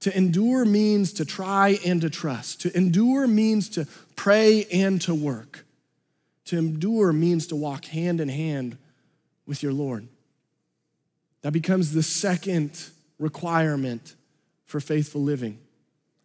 [0.00, 2.60] To endure means to try and to trust.
[2.62, 5.64] To endure means to pray and to work.
[6.46, 8.78] To endure means to walk hand in hand
[9.46, 10.06] with your Lord.
[11.42, 12.88] That becomes the second
[13.18, 14.14] requirement
[14.64, 15.58] for faithful living.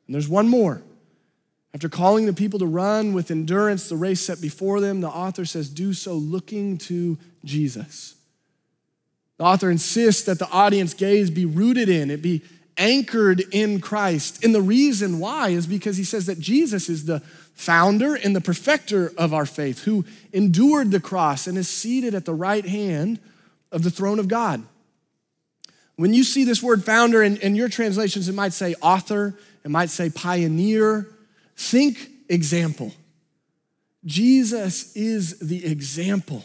[0.08, 0.82] And there's one more.
[1.74, 5.46] After calling the people to run with endurance the race set before them, the author
[5.46, 8.16] says, Do so looking to Jesus.
[9.38, 12.44] The author insists that the audience gaze be rooted in, it be
[12.78, 14.44] anchored in Christ.
[14.44, 17.22] And the reason why is because he says that Jesus is the
[17.54, 22.26] founder and the perfecter of our faith, who endured the cross and is seated at
[22.26, 23.20] the right hand
[23.72, 24.64] of the throne of God.
[25.96, 29.70] When you see this word founder in, in your translations, it might say author, it
[29.70, 31.08] might say pioneer.
[31.62, 32.92] Think example.
[34.04, 36.44] Jesus is the example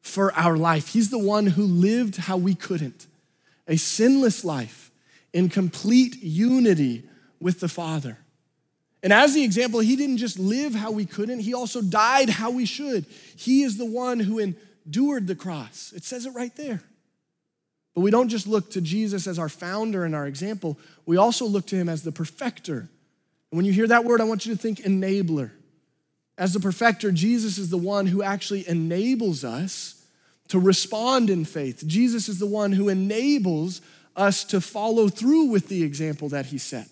[0.00, 0.88] for our life.
[0.88, 3.08] He's the one who lived how we couldn't
[3.66, 4.92] a sinless life
[5.32, 7.02] in complete unity
[7.40, 8.18] with the Father.
[9.02, 12.50] And as the example, he didn't just live how we couldn't, he also died how
[12.50, 13.06] we should.
[13.36, 15.92] He is the one who endured the cross.
[15.96, 16.80] It says it right there.
[17.94, 21.44] But we don't just look to Jesus as our founder and our example, we also
[21.44, 22.88] look to him as the perfecter.
[23.50, 25.50] When you hear that word, I want you to think enabler.
[26.36, 30.04] As the perfecter, Jesus is the one who actually enables us
[30.48, 31.84] to respond in faith.
[31.86, 33.80] Jesus is the one who enables
[34.16, 36.88] us to follow through with the example that he set.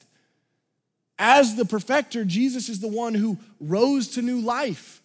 [1.18, 5.02] As the perfecter, Jesus is the one who rose to new life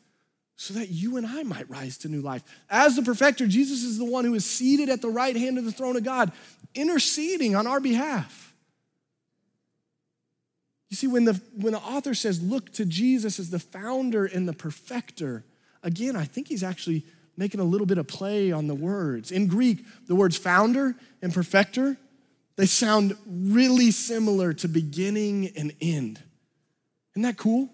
[0.56, 2.44] so that you and I might rise to new life.
[2.70, 5.66] As the perfecter, Jesus is the one who is seated at the right hand of
[5.66, 6.32] the throne of God,
[6.74, 8.47] interceding on our behalf.
[10.90, 14.48] You see, when the, when the author says, look to Jesus as the founder and
[14.48, 15.44] the perfecter,
[15.84, 17.04] again, I think he's actually
[17.36, 19.32] making a little bit of play on the words.
[19.32, 21.98] In Greek, the words founder and perfecter,
[22.56, 26.22] they sound really similar to beginning and end.
[27.14, 27.70] Isn't that cool?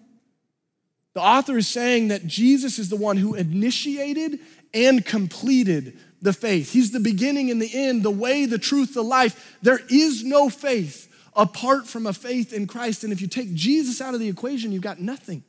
[1.14, 4.40] The author is saying that Jesus is the one who initiated
[4.74, 6.72] and completed the faith.
[6.72, 9.56] He's the beginning and the end, the way, the truth, the life.
[9.62, 13.04] There is no faith apart from a faith in Christ.
[13.04, 15.42] And if you take Jesus out of the equation, you've got nothing.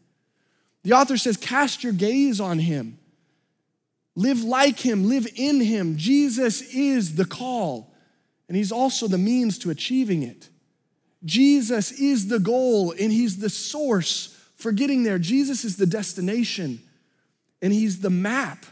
[0.84, 3.00] The author says, Cast your gaze on him.
[4.16, 5.98] Live like him, live in him.
[5.98, 7.94] Jesus is the call,
[8.48, 10.50] and he's also the means to achieving it.
[11.26, 15.20] Jesus is the goal, and he's the source for getting there.
[15.20, 16.82] Jesus is the destination,
[17.62, 18.66] and he's the map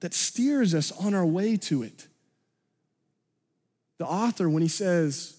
[0.00, 2.06] that steers us on our way to it.
[3.98, 5.35] The author, when he says,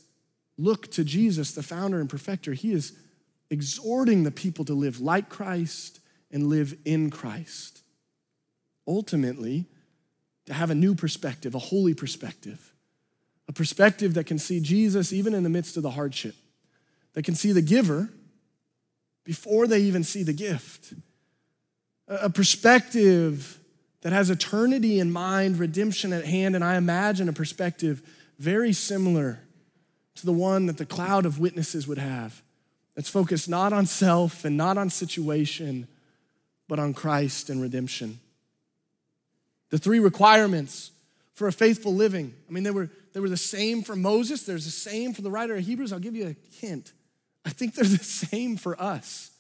[0.58, 2.94] Look to Jesus, the founder and perfecter, he is
[3.50, 6.00] exhorting the people to live like Christ
[6.32, 7.82] and live in Christ.
[8.88, 9.66] Ultimately,
[10.46, 12.74] to have a new perspective, a holy perspective,
[13.48, 16.36] a perspective that can see Jesus even in the midst of the hardship,
[17.14, 18.10] that can see the giver
[19.24, 20.94] before they even see the gift,
[22.08, 23.60] a perspective
[24.02, 28.02] that has eternity in mind, redemption at hand, and I imagine a perspective
[28.40, 29.42] very similar
[30.18, 32.42] to the one that the cloud of witnesses would have
[32.96, 35.88] that's focused not on self and not on situation,
[36.68, 38.20] but on Christ and redemption.
[39.70, 40.92] The three requirements
[41.34, 44.66] for a faithful living, I mean, they were, they were the same for Moses, there's
[44.66, 45.94] the same for the writer of Hebrews.
[45.94, 46.94] I'll give you a hint.
[47.46, 49.32] I think they're the same for us.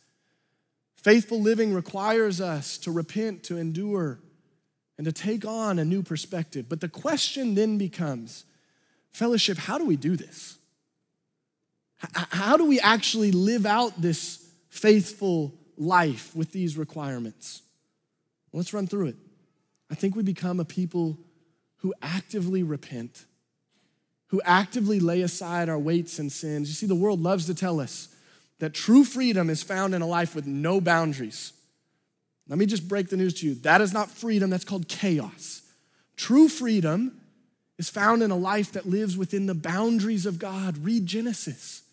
[0.95, 4.19] Faithful living requires us to repent, to endure,
[4.97, 6.67] and to take on a new perspective.
[6.69, 8.45] But the question then becomes
[9.11, 10.56] fellowship, how do we do this?
[11.99, 17.61] How do we actually live out this faithful life with these requirements?
[18.53, 19.15] Let's run through it.
[19.89, 21.17] I think we become a people
[21.77, 23.25] who actively repent,
[24.27, 26.67] who actively lay aside our weights and sins.
[26.69, 28.09] You see, the world loves to tell us
[28.59, 31.53] that true freedom is found in a life with no boundaries.
[32.47, 33.55] Let me just break the news to you.
[33.55, 35.61] That is not freedom, that's called chaos.
[36.15, 37.19] True freedom
[37.77, 40.77] is found in a life that lives within the boundaries of God.
[40.79, 41.83] Read Genesis.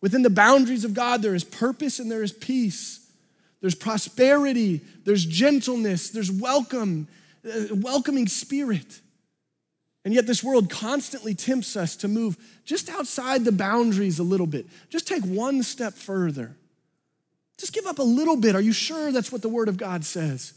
[0.00, 3.06] Within the boundaries of God, there is purpose and there is peace.
[3.60, 7.08] There's prosperity, there's gentleness, there's welcome,
[7.44, 9.00] uh, welcoming spirit.
[10.04, 14.46] And yet, this world constantly tempts us to move just outside the boundaries a little
[14.46, 14.66] bit.
[14.90, 16.56] Just take one step further.
[17.58, 18.54] Just give up a little bit.
[18.54, 20.52] Are you sure that's what the Word of God says?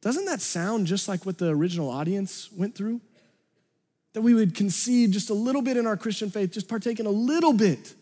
[0.00, 3.00] Doesn't that sound just like what the original audience went through?
[4.12, 7.06] That we would concede just a little bit in our Christian faith, just partake in
[7.06, 7.92] a little bit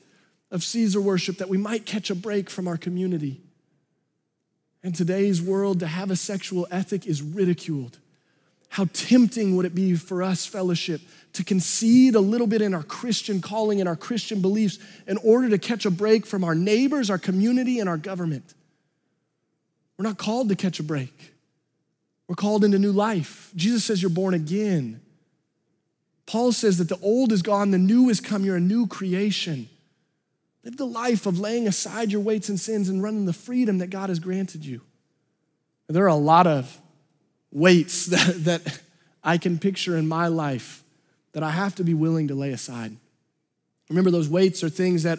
[0.50, 3.40] of Caesar worship, that we might catch a break from our community.
[4.82, 7.98] In today's world, to have a sexual ethic is ridiculed.
[8.68, 11.00] How tempting would it be for us, fellowship,
[11.34, 15.48] to concede a little bit in our Christian calling and our Christian beliefs in order
[15.48, 18.54] to catch a break from our neighbors, our community, and our government?
[19.96, 21.32] We're not called to catch a break.
[22.26, 23.52] We're called into new life.
[23.54, 25.00] Jesus says you're born again.
[26.26, 29.68] Paul says that the old is gone, the new has come, you're a new creation.
[30.64, 33.88] Live the life of laying aside your weights and sins and running the freedom that
[33.88, 34.80] God has granted you.
[35.88, 36.80] There are a lot of
[37.52, 38.80] weights that, that
[39.22, 40.82] I can picture in my life
[41.32, 42.96] that I have to be willing to lay aside.
[43.90, 45.18] Remember, those weights are things that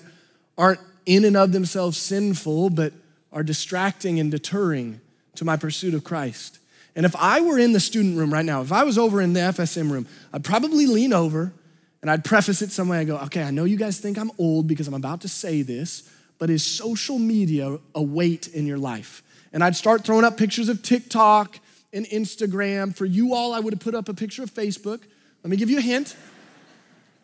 [0.57, 2.93] aren't in and of themselves sinful, but
[3.31, 5.01] are distracting and deterring
[5.35, 6.57] to my pursuit of Christ.
[6.95, 9.33] And if I were in the student room right now, if I was over in
[9.33, 11.51] the FSM room, I'd probably lean over
[12.01, 12.99] and I'd preface it some way.
[12.99, 15.61] I go, okay, I know you guys think I'm old because I'm about to say
[15.61, 19.23] this, but is social media a weight in your life?
[19.53, 21.59] And I'd start throwing up pictures of TikTok
[21.93, 22.95] and Instagram.
[22.95, 25.01] For you all, I would have put up a picture of Facebook.
[25.43, 26.15] Let me give you a hint.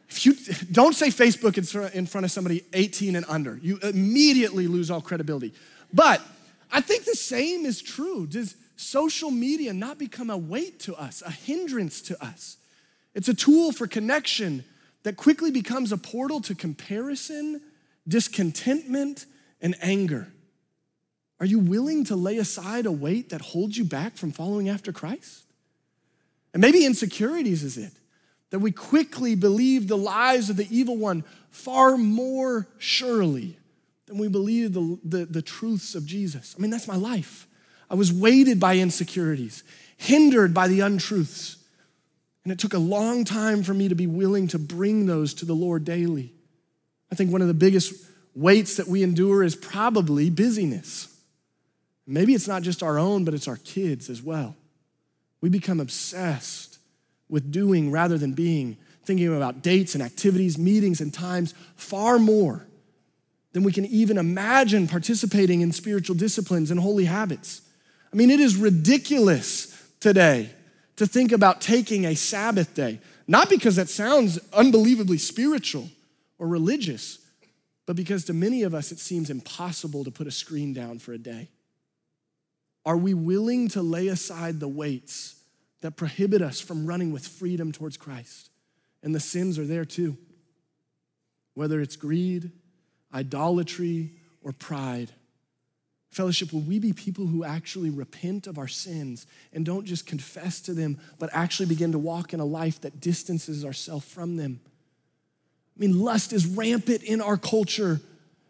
[0.10, 0.34] If you
[0.72, 1.58] don't say Facebook
[1.94, 5.54] in front of somebody 18 and under, you immediately lose all credibility.
[5.94, 6.22] But
[6.72, 8.28] I think the same is true.
[8.28, 12.58] Does social media not become a weight to us, a hindrance to us?
[13.14, 14.64] It's a tool for connection
[15.04, 17.62] that quickly becomes a portal to comparison,
[18.08, 19.26] discontentment,
[19.62, 20.32] and anger.
[21.40, 24.92] Are you willing to lay aside a weight that holds you back from following after
[24.92, 25.44] Christ?
[26.54, 27.94] And maybe insecurities is it
[28.52, 33.58] that we quickly believe the lies of the evil one far more surely
[34.06, 36.54] than we believe the, the, the truths of Jesus.
[36.58, 37.48] I mean, that's my life.
[37.90, 39.64] I was weighted by insecurities,
[39.98, 41.58] hindered by the untruths.
[42.44, 45.46] And it took a long time for me to be willing to bring those to
[45.46, 46.34] the Lord daily.
[47.12, 47.94] I think one of the biggest
[48.34, 51.08] weights that we endure is probably busyness.
[52.08, 54.56] Maybe it's not just our own, but it's our kids as well.
[55.40, 56.80] We become obsessed
[57.30, 62.66] with doing rather than being, thinking about dates and activities, meetings and times far more
[63.54, 67.62] than we can even imagine participating in spiritual disciplines and holy habits.
[68.12, 70.50] I mean, it is ridiculous today
[71.02, 75.90] to think about taking a Sabbath day, not because that sounds unbelievably spiritual
[76.38, 77.18] or religious,
[77.88, 81.12] but because to many of us it seems impossible to put a screen down for
[81.12, 81.50] a day.
[82.86, 85.42] Are we willing to lay aside the weights
[85.82, 88.52] that prohibit us from running with freedom towards Christ?
[89.02, 90.20] And the sins are there too.
[91.56, 92.52] Whether it's greed,
[93.12, 94.12] idolatry,
[94.44, 95.12] or pride.
[96.12, 100.60] Fellowship, will we be people who actually repent of our sins and don't just confess
[100.62, 104.60] to them, but actually begin to walk in a life that distances ourselves from them?
[105.78, 108.02] I mean, lust is rampant in our culture.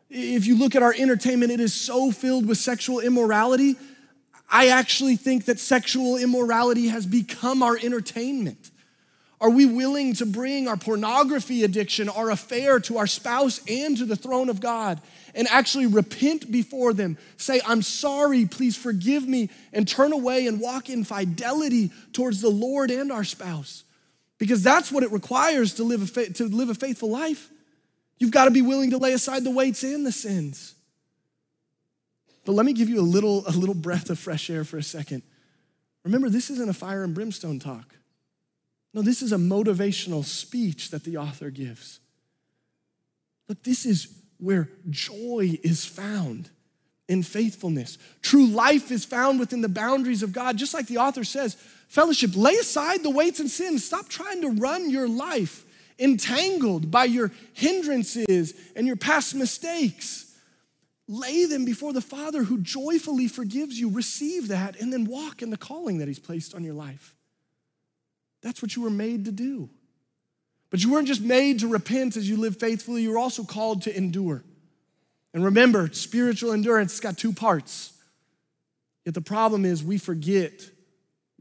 [0.10, 3.76] If you look at our entertainment, it is so filled with sexual immorality.
[4.50, 8.72] I actually think that sexual immorality has become our entertainment.
[9.42, 14.06] Are we willing to bring our pornography addiction, our affair to our spouse and to
[14.06, 15.02] the throne of God
[15.34, 17.18] and actually repent before them?
[17.38, 22.52] Say, I'm sorry, please forgive me, and turn away and walk in fidelity towards the
[22.52, 23.84] Lord and our spouse.
[24.38, 27.50] Because that's what it requires to live a, to live a faithful life.
[28.20, 30.76] You've got to be willing to lay aside the weights and the sins.
[32.46, 34.84] But let me give you a little, a little breath of fresh air for a
[34.84, 35.24] second.
[36.04, 37.96] Remember, this isn't a fire and brimstone talk.
[38.94, 42.00] No, this is a motivational speech that the author gives.
[43.48, 46.50] Look, this is where joy is found
[47.08, 47.98] in faithfulness.
[48.22, 51.56] True life is found within the boundaries of God, just like the author says.
[51.88, 53.86] Fellowship, lay aside the weights and sins.
[53.86, 55.66] Stop trying to run your life
[56.00, 60.34] entangled by your hindrances and your past mistakes.
[61.08, 63.90] Lay them before the Father who joyfully forgives you.
[63.90, 67.14] Receive that and then walk in the calling that He's placed on your life.
[68.42, 69.70] That's what you were made to do.
[70.70, 73.84] But you weren't just made to repent as you live faithfully, you were also called
[73.84, 74.44] to endure.
[75.34, 77.94] And remember, spiritual endurance has got two parts.
[79.06, 80.70] Yet the problem is we forget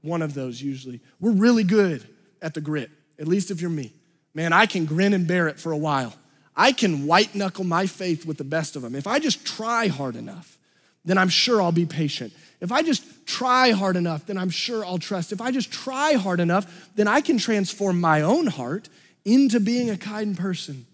[0.02, 1.00] one of those usually.
[1.18, 2.06] We're really good
[2.40, 3.92] at the grit, at least if you're me.
[4.32, 6.14] Man, I can grin and bear it for a while.
[6.56, 8.94] I can white knuckle my faith with the best of them.
[8.94, 10.58] If I just try hard enough,
[11.04, 12.32] then I'm sure I'll be patient.
[12.60, 15.32] If I just try hard enough, then I'm sure I'll trust.
[15.32, 18.88] If I just try hard enough, then I can transform my own heart
[19.24, 20.86] into being a kind person.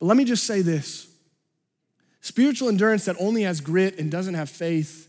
[0.00, 1.08] But let me just say this
[2.20, 5.08] spiritual endurance that only has grit and doesn't have faith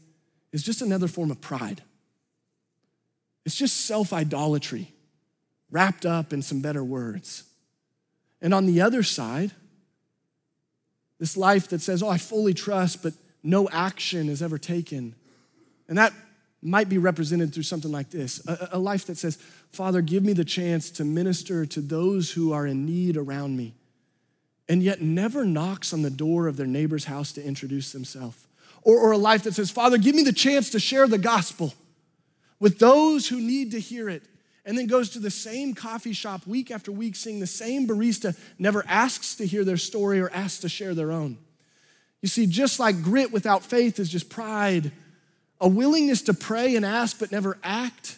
[0.52, 1.82] is just another form of pride.
[3.46, 4.94] It's just self idolatry
[5.72, 7.44] wrapped up in some better words.
[8.42, 9.52] And on the other side,
[11.20, 15.14] this life that says, oh, I fully trust, but no action is ever taken
[15.88, 16.14] and that
[16.62, 19.38] might be represented through something like this a, a, life that says,
[19.72, 23.74] Father, give me the chance to minister to those who are in need around me,
[24.70, 28.48] and yet never knocks on the door of their neighbor's house to introduce themselves.
[28.82, 31.74] Or, or a life that says, Father, give me the chance to share the gospel
[32.60, 34.24] with those who need to hear it,
[34.66, 38.38] and then goes to the same coffee shop week after week, seeing the same barista,
[38.58, 41.38] never asks to hear their story or asks to share their own.
[42.24, 44.94] You see, just like grit without faith is just pride
[45.60, 48.18] a willingness to pray and ask but never act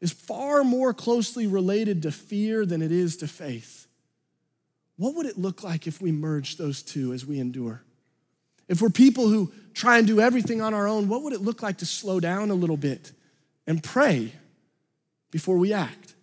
[0.00, 3.88] is far more closely related to fear than it is to faith.
[4.96, 7.82] What would it look like if we merged those two as we endure?
[8.68, 11.60] If we're people who try and do everything on our own, what would it look
[11.60, 13.10] like to slow down a little bit
[13.66, 14.32] and pray
[15.32, 16.14] before we act?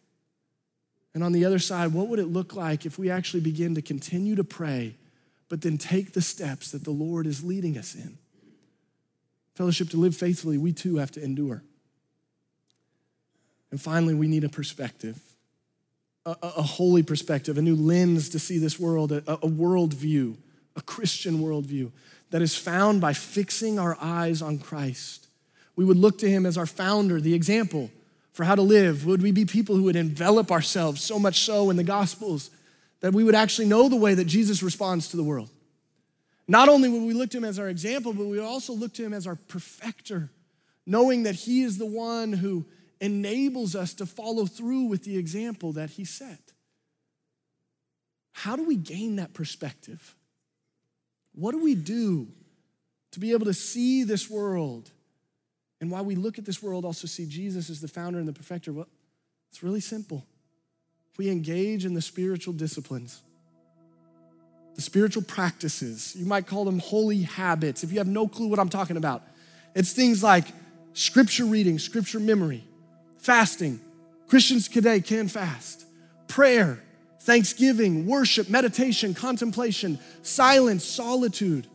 [1.13, 3.81] And on the other side, what would it look like if we actually begin to
[3.81, 4.95] continue to pray,
[5.49, 8.17] but then take the steps that the Lord is leading us in?
[9.55, 11.63] Fellowship, to live faithfully, we too have to endure.
[13.71, 15.19] And finally, we need a perspective,
[16.25, 20.35] a, a holy perspective, a new lens to see this world, a, a worldview,
[20.75, 21.91] a Christian worldview
[22.29, 25.27] that is found by fixing our eyes on Christ.
[25.75, 27.89] We would look to him as our founder, the example
[28.33, 29.05] for how to live.
[29.05, 32.51] Would we be people who would envelop ourselves so much so in the Gospels
[32.99, 35.49] that we would actually know the way that Jesus responds to the world?
[36.47, 38.93] Not only would we look to him as our example, but we would also look
[38.93, 40.29] to him as our perfecter,
[40.85, 42.65] knowing that he is the one who
[43.01, 46.53] enables us to follow through with the example that he set.
[48.31, 50.15] How do we gain that perspective?
[51.33, 52.27] What do we do
[53.11, 54.91] to be able to see this world?
[55.81, 58.33] And while we look at this world, also see Jesus as the founder and the
[58.33, 58.71] perfecter.
[58.71, 58.87] Well,
[59.51, 60.25] it's really simple.
[61.17, 63.21] We engage in the spiritual disciplines
[64.77, 66.15] the spiritual practices.
[66.15, 69.23] You might call them holy habits if you have no clue what I'm talking about.
[69.73, 70.45] It's things like
[70.93, 72.63] scripture reading, scripture memory,
[73.17, 73.81] fasting.
[74.27, 75.85] Christians today can fast.
[76.27, 76.79] Prayer,
[77.21, 81.65] thanksgiving, worship, meditation, contemplation, silence, solitude.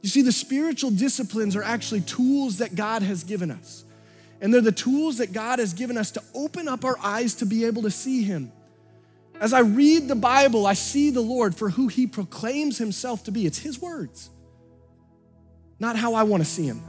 [0.00, 3.84] You see, the spiritual disciplines are actually tools that God has given us.
[4.40, 7.46] And they're the tools that God has given us to open up our eyes to
[7.46, 8.50] be able to see Him.
[9.42, 13.32] As I read the Bible, I see the Lord for who He proclaims Himself to
[13.32, 13.44] be.
[13.44, 14.30] It's His words,
[15.80, 16.80] not how I want to see Him.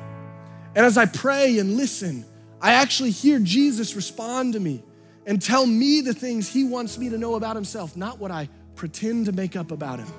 [0.76, 2.24] And as I pray and listen,
[2.62, 4.84] I actually hear Jesus respond to me
[5.26, 8.48] and tell me the things He wants me to know about Himself, not what I
[8.76, 10.14] pretend to make up about Him.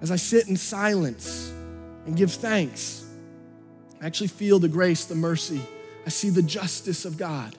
[0.00, 1.52] As I sit in silence
[2.06, 3.04] and give thanks,
[4.00, 5.60] I actually feel the grace, the mercy.
[6.06, 7.56] I see the justice of God.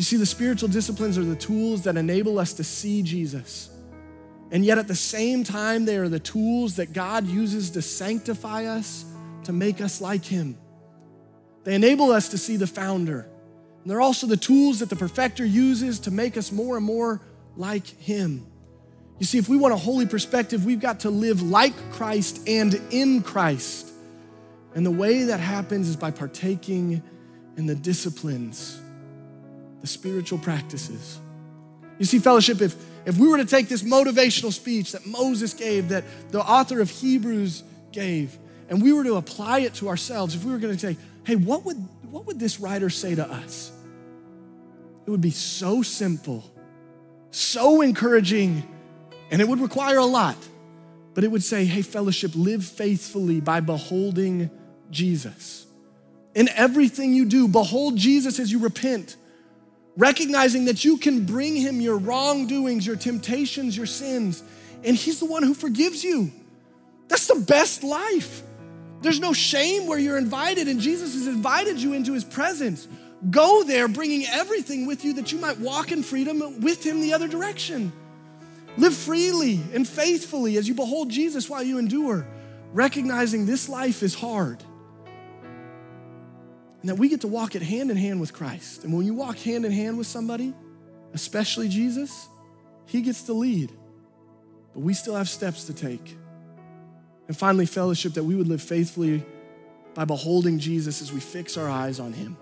[0.00, 3.68] You see, the spiritual disciplines are the tools that enable us to see Jesus.
[4.50, 8.64] And yet, at the same time, they are the tools that God uses to sanctify
[8.64, 9.04] us,
[9.44, 10.56] to make us like Him.
[11.64, 13.28] They enable us to see the founder.
[13.82, 17.20] And they're also the tools that the perfecter uses to make us more and more
[17.58, 18.46] like Him.
[19.18, 22.80] You see, if we want a holy perspective, we've got to live like Christ and
[22.90, 23.92] in Christ.
[24.74, 27.02] And the way that happens is by partaking
[27.58, 28.80] in the disciplines,
[29.80, 31.18] the spiritual practices.
[31.98, 32.74] You see, fellowship, if,
[33.04, 36.90] if we were to take this motivational speech that Moses gave, that the author of
[36.90, 37.62] Hebrews
[37.92, 40.96] gave, and we were to apply it to ourselves, if we were going to say,
[41.24, 41.76] hey, what would,
[42.10, 43.72] what would this writer say to us?
[45.06, 46.44] It would be so simple,
[47.30, 48.62] so encouraging,
[49.30, 50.36] and it would require a lot.
[51.12, 54.50] But it would say, hey, fellowship, live faithfully by beholding
[54.90, 55.66] Jesus.
[56.34, 59.16] In everything you do, behold Jesus as you repent,
[59.96, 64.42] recognizing that you can bring him your wrongdoings, your temptations, your sins,
[64.84, 66.30] and he's the one who forgives you.
[67.08, 68.42] That's the best life.
[69.02, 72.86] There's no shame where you're invited, and Jesus has invited you into his presence.
[73.30, 77.12] Go there, bringing everything with you that you might walk in freedom with him the
[77.12, 77.92] other direction.
[78.76, 82.26] Live freely and faithfully as you behold Jesus while you endure,
[82.72, 84.62] recognizing this life is hard.
[86.80, 88.84] And that we get to walk it hand in hand with Christ.
[88.84, 90.54] And when you walk hand in hand with somebody,
[91.12, 92.28] especially Jesus,
[92.86, 93.70] he gets the lead.
[94.72, 96.16] But we still have steps to take.
[97.28, 99.24] And finally, fellowship that we would live faithfully
[99.94, 102.36] by beholding Jesus as we fix our eyes on him,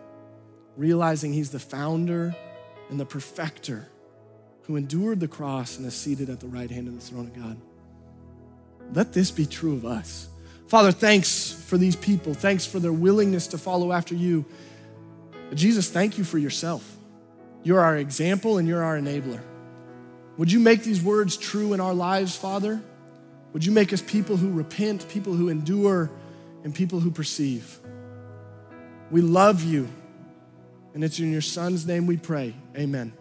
[0.77, 2.35] realizing he's the founder
[2.91, 3.89] and the perfecter
[4.63, 7.35] who endured the cross and is seated at the right hand of the throne of
[7.35, 7.57] God.
[8.95, 10.29] Let this be true of us.
[10.69, 12.35] Father, thanks for these people.
[12.35, 14.45] Thanks for their willingness to follow after you.
[15.55, 16.97] Jesus, thank you for yourself.
[17.63, 19.41] You're our example and you're our enabler.
[20.37, 22.81] Would you make these words true in our lives, Father?
[23.53, 26.11] Would you make us people who repent, people who endure,
[26.65, 27.79] and people who perceive?
[29.11, 29.89] We love you,
[30.95, 32.55] and it's in your Son's name we pray.
[32.77, 33.15] Amen.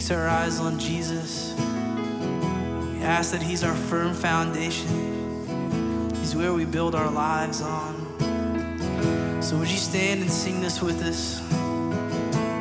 [0.00, 1.52] fix our eyes on Jesus.
[1.58, 9.42] We ask that He's our firm foundation, He's where we build our lives on.
[9.42, 11.40] So, would you stand and sing this with us?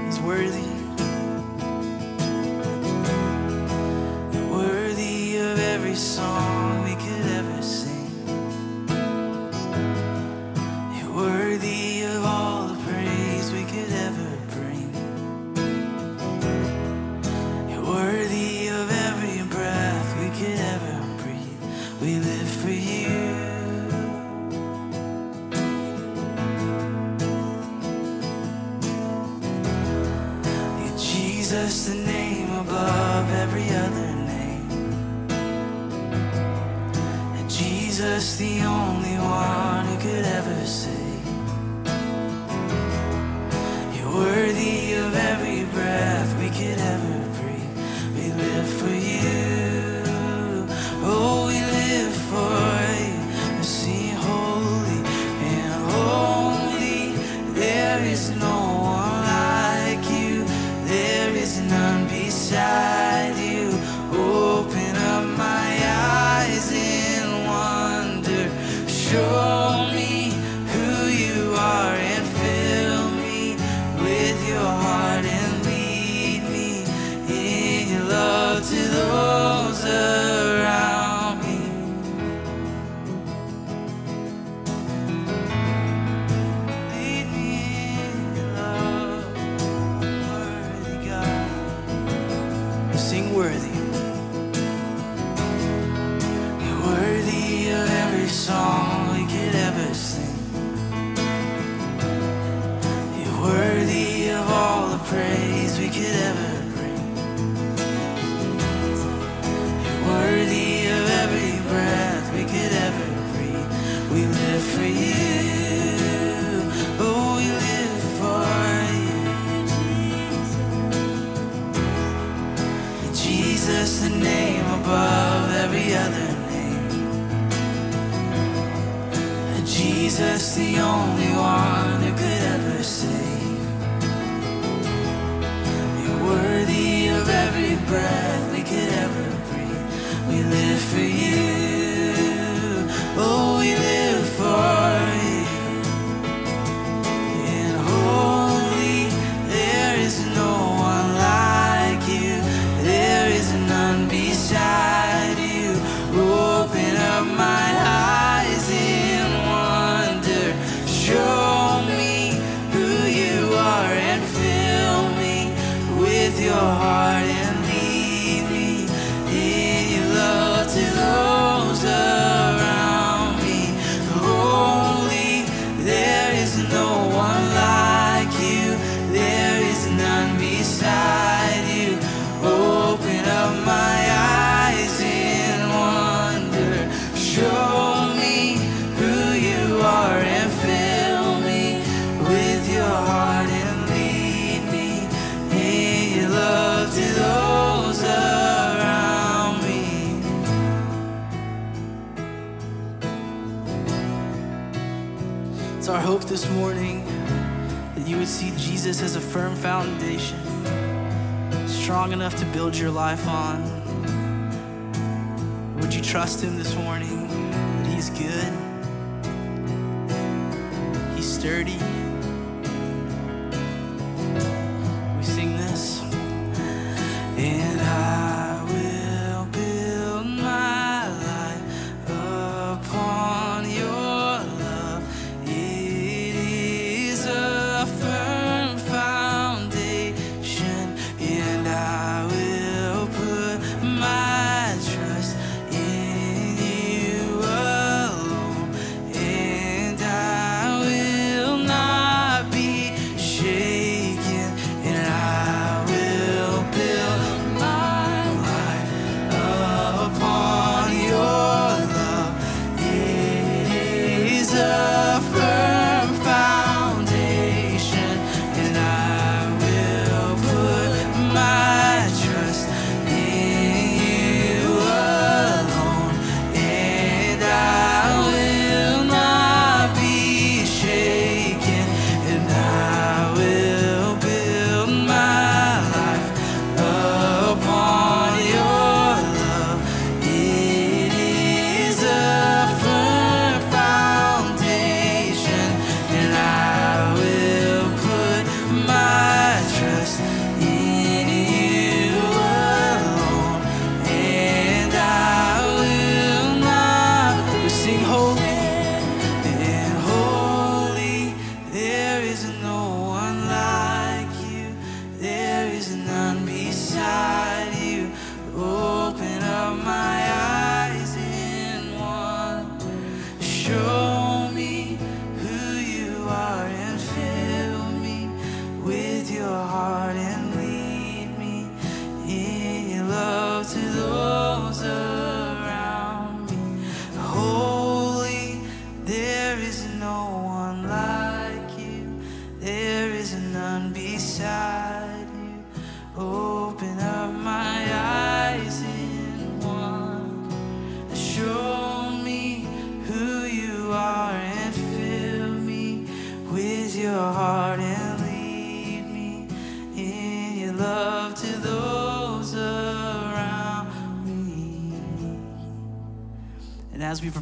[0.05, 0.68] He's worthy.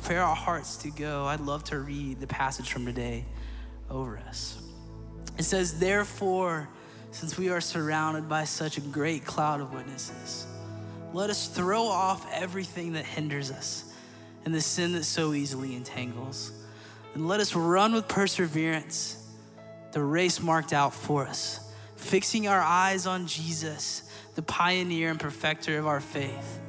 [0.08, 3.26] prepare our hearts to go, I'd love to read the passage from today
[3.90, 4.58] over us.
[5.38, 6.70] It says, Therefore,
[7.12, 10.48] since we are surrounded by such a great cloud of witnesses,
[11.12, 13.94] let us throw off everything that hinders us
[14.46, 16.54] and the sin that so easily entangles.
[17.14, 19.30] And let us run with perseverance
[19.92, 25.78] the race marked out for us, fixing our eyes on Jesus, the pioneer and perfecter
[25.78, 26.62] of our faith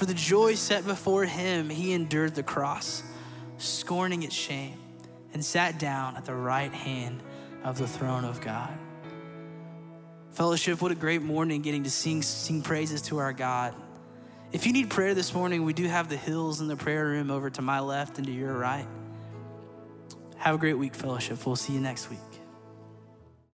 [0.00, 3.02] for the joy set before him, he endured the cross,
[3.58, 4.78] scorning its shame,
[5.34, 7.22] and sat down at the right hand
[7.64, 8.72] of the throne of God.
[10.30, 13.74] Fellowship, what a great morning getting to sing, sing praises to our God.
[14.52, 17.30] If you need prayer this morning, we do have the hills in the prayer room
[17.30, 18.88] over to my left and to your right.
[20.38, 21.44] Have a great week, fellowship.
[21.44, 22.29] We'll see you next week.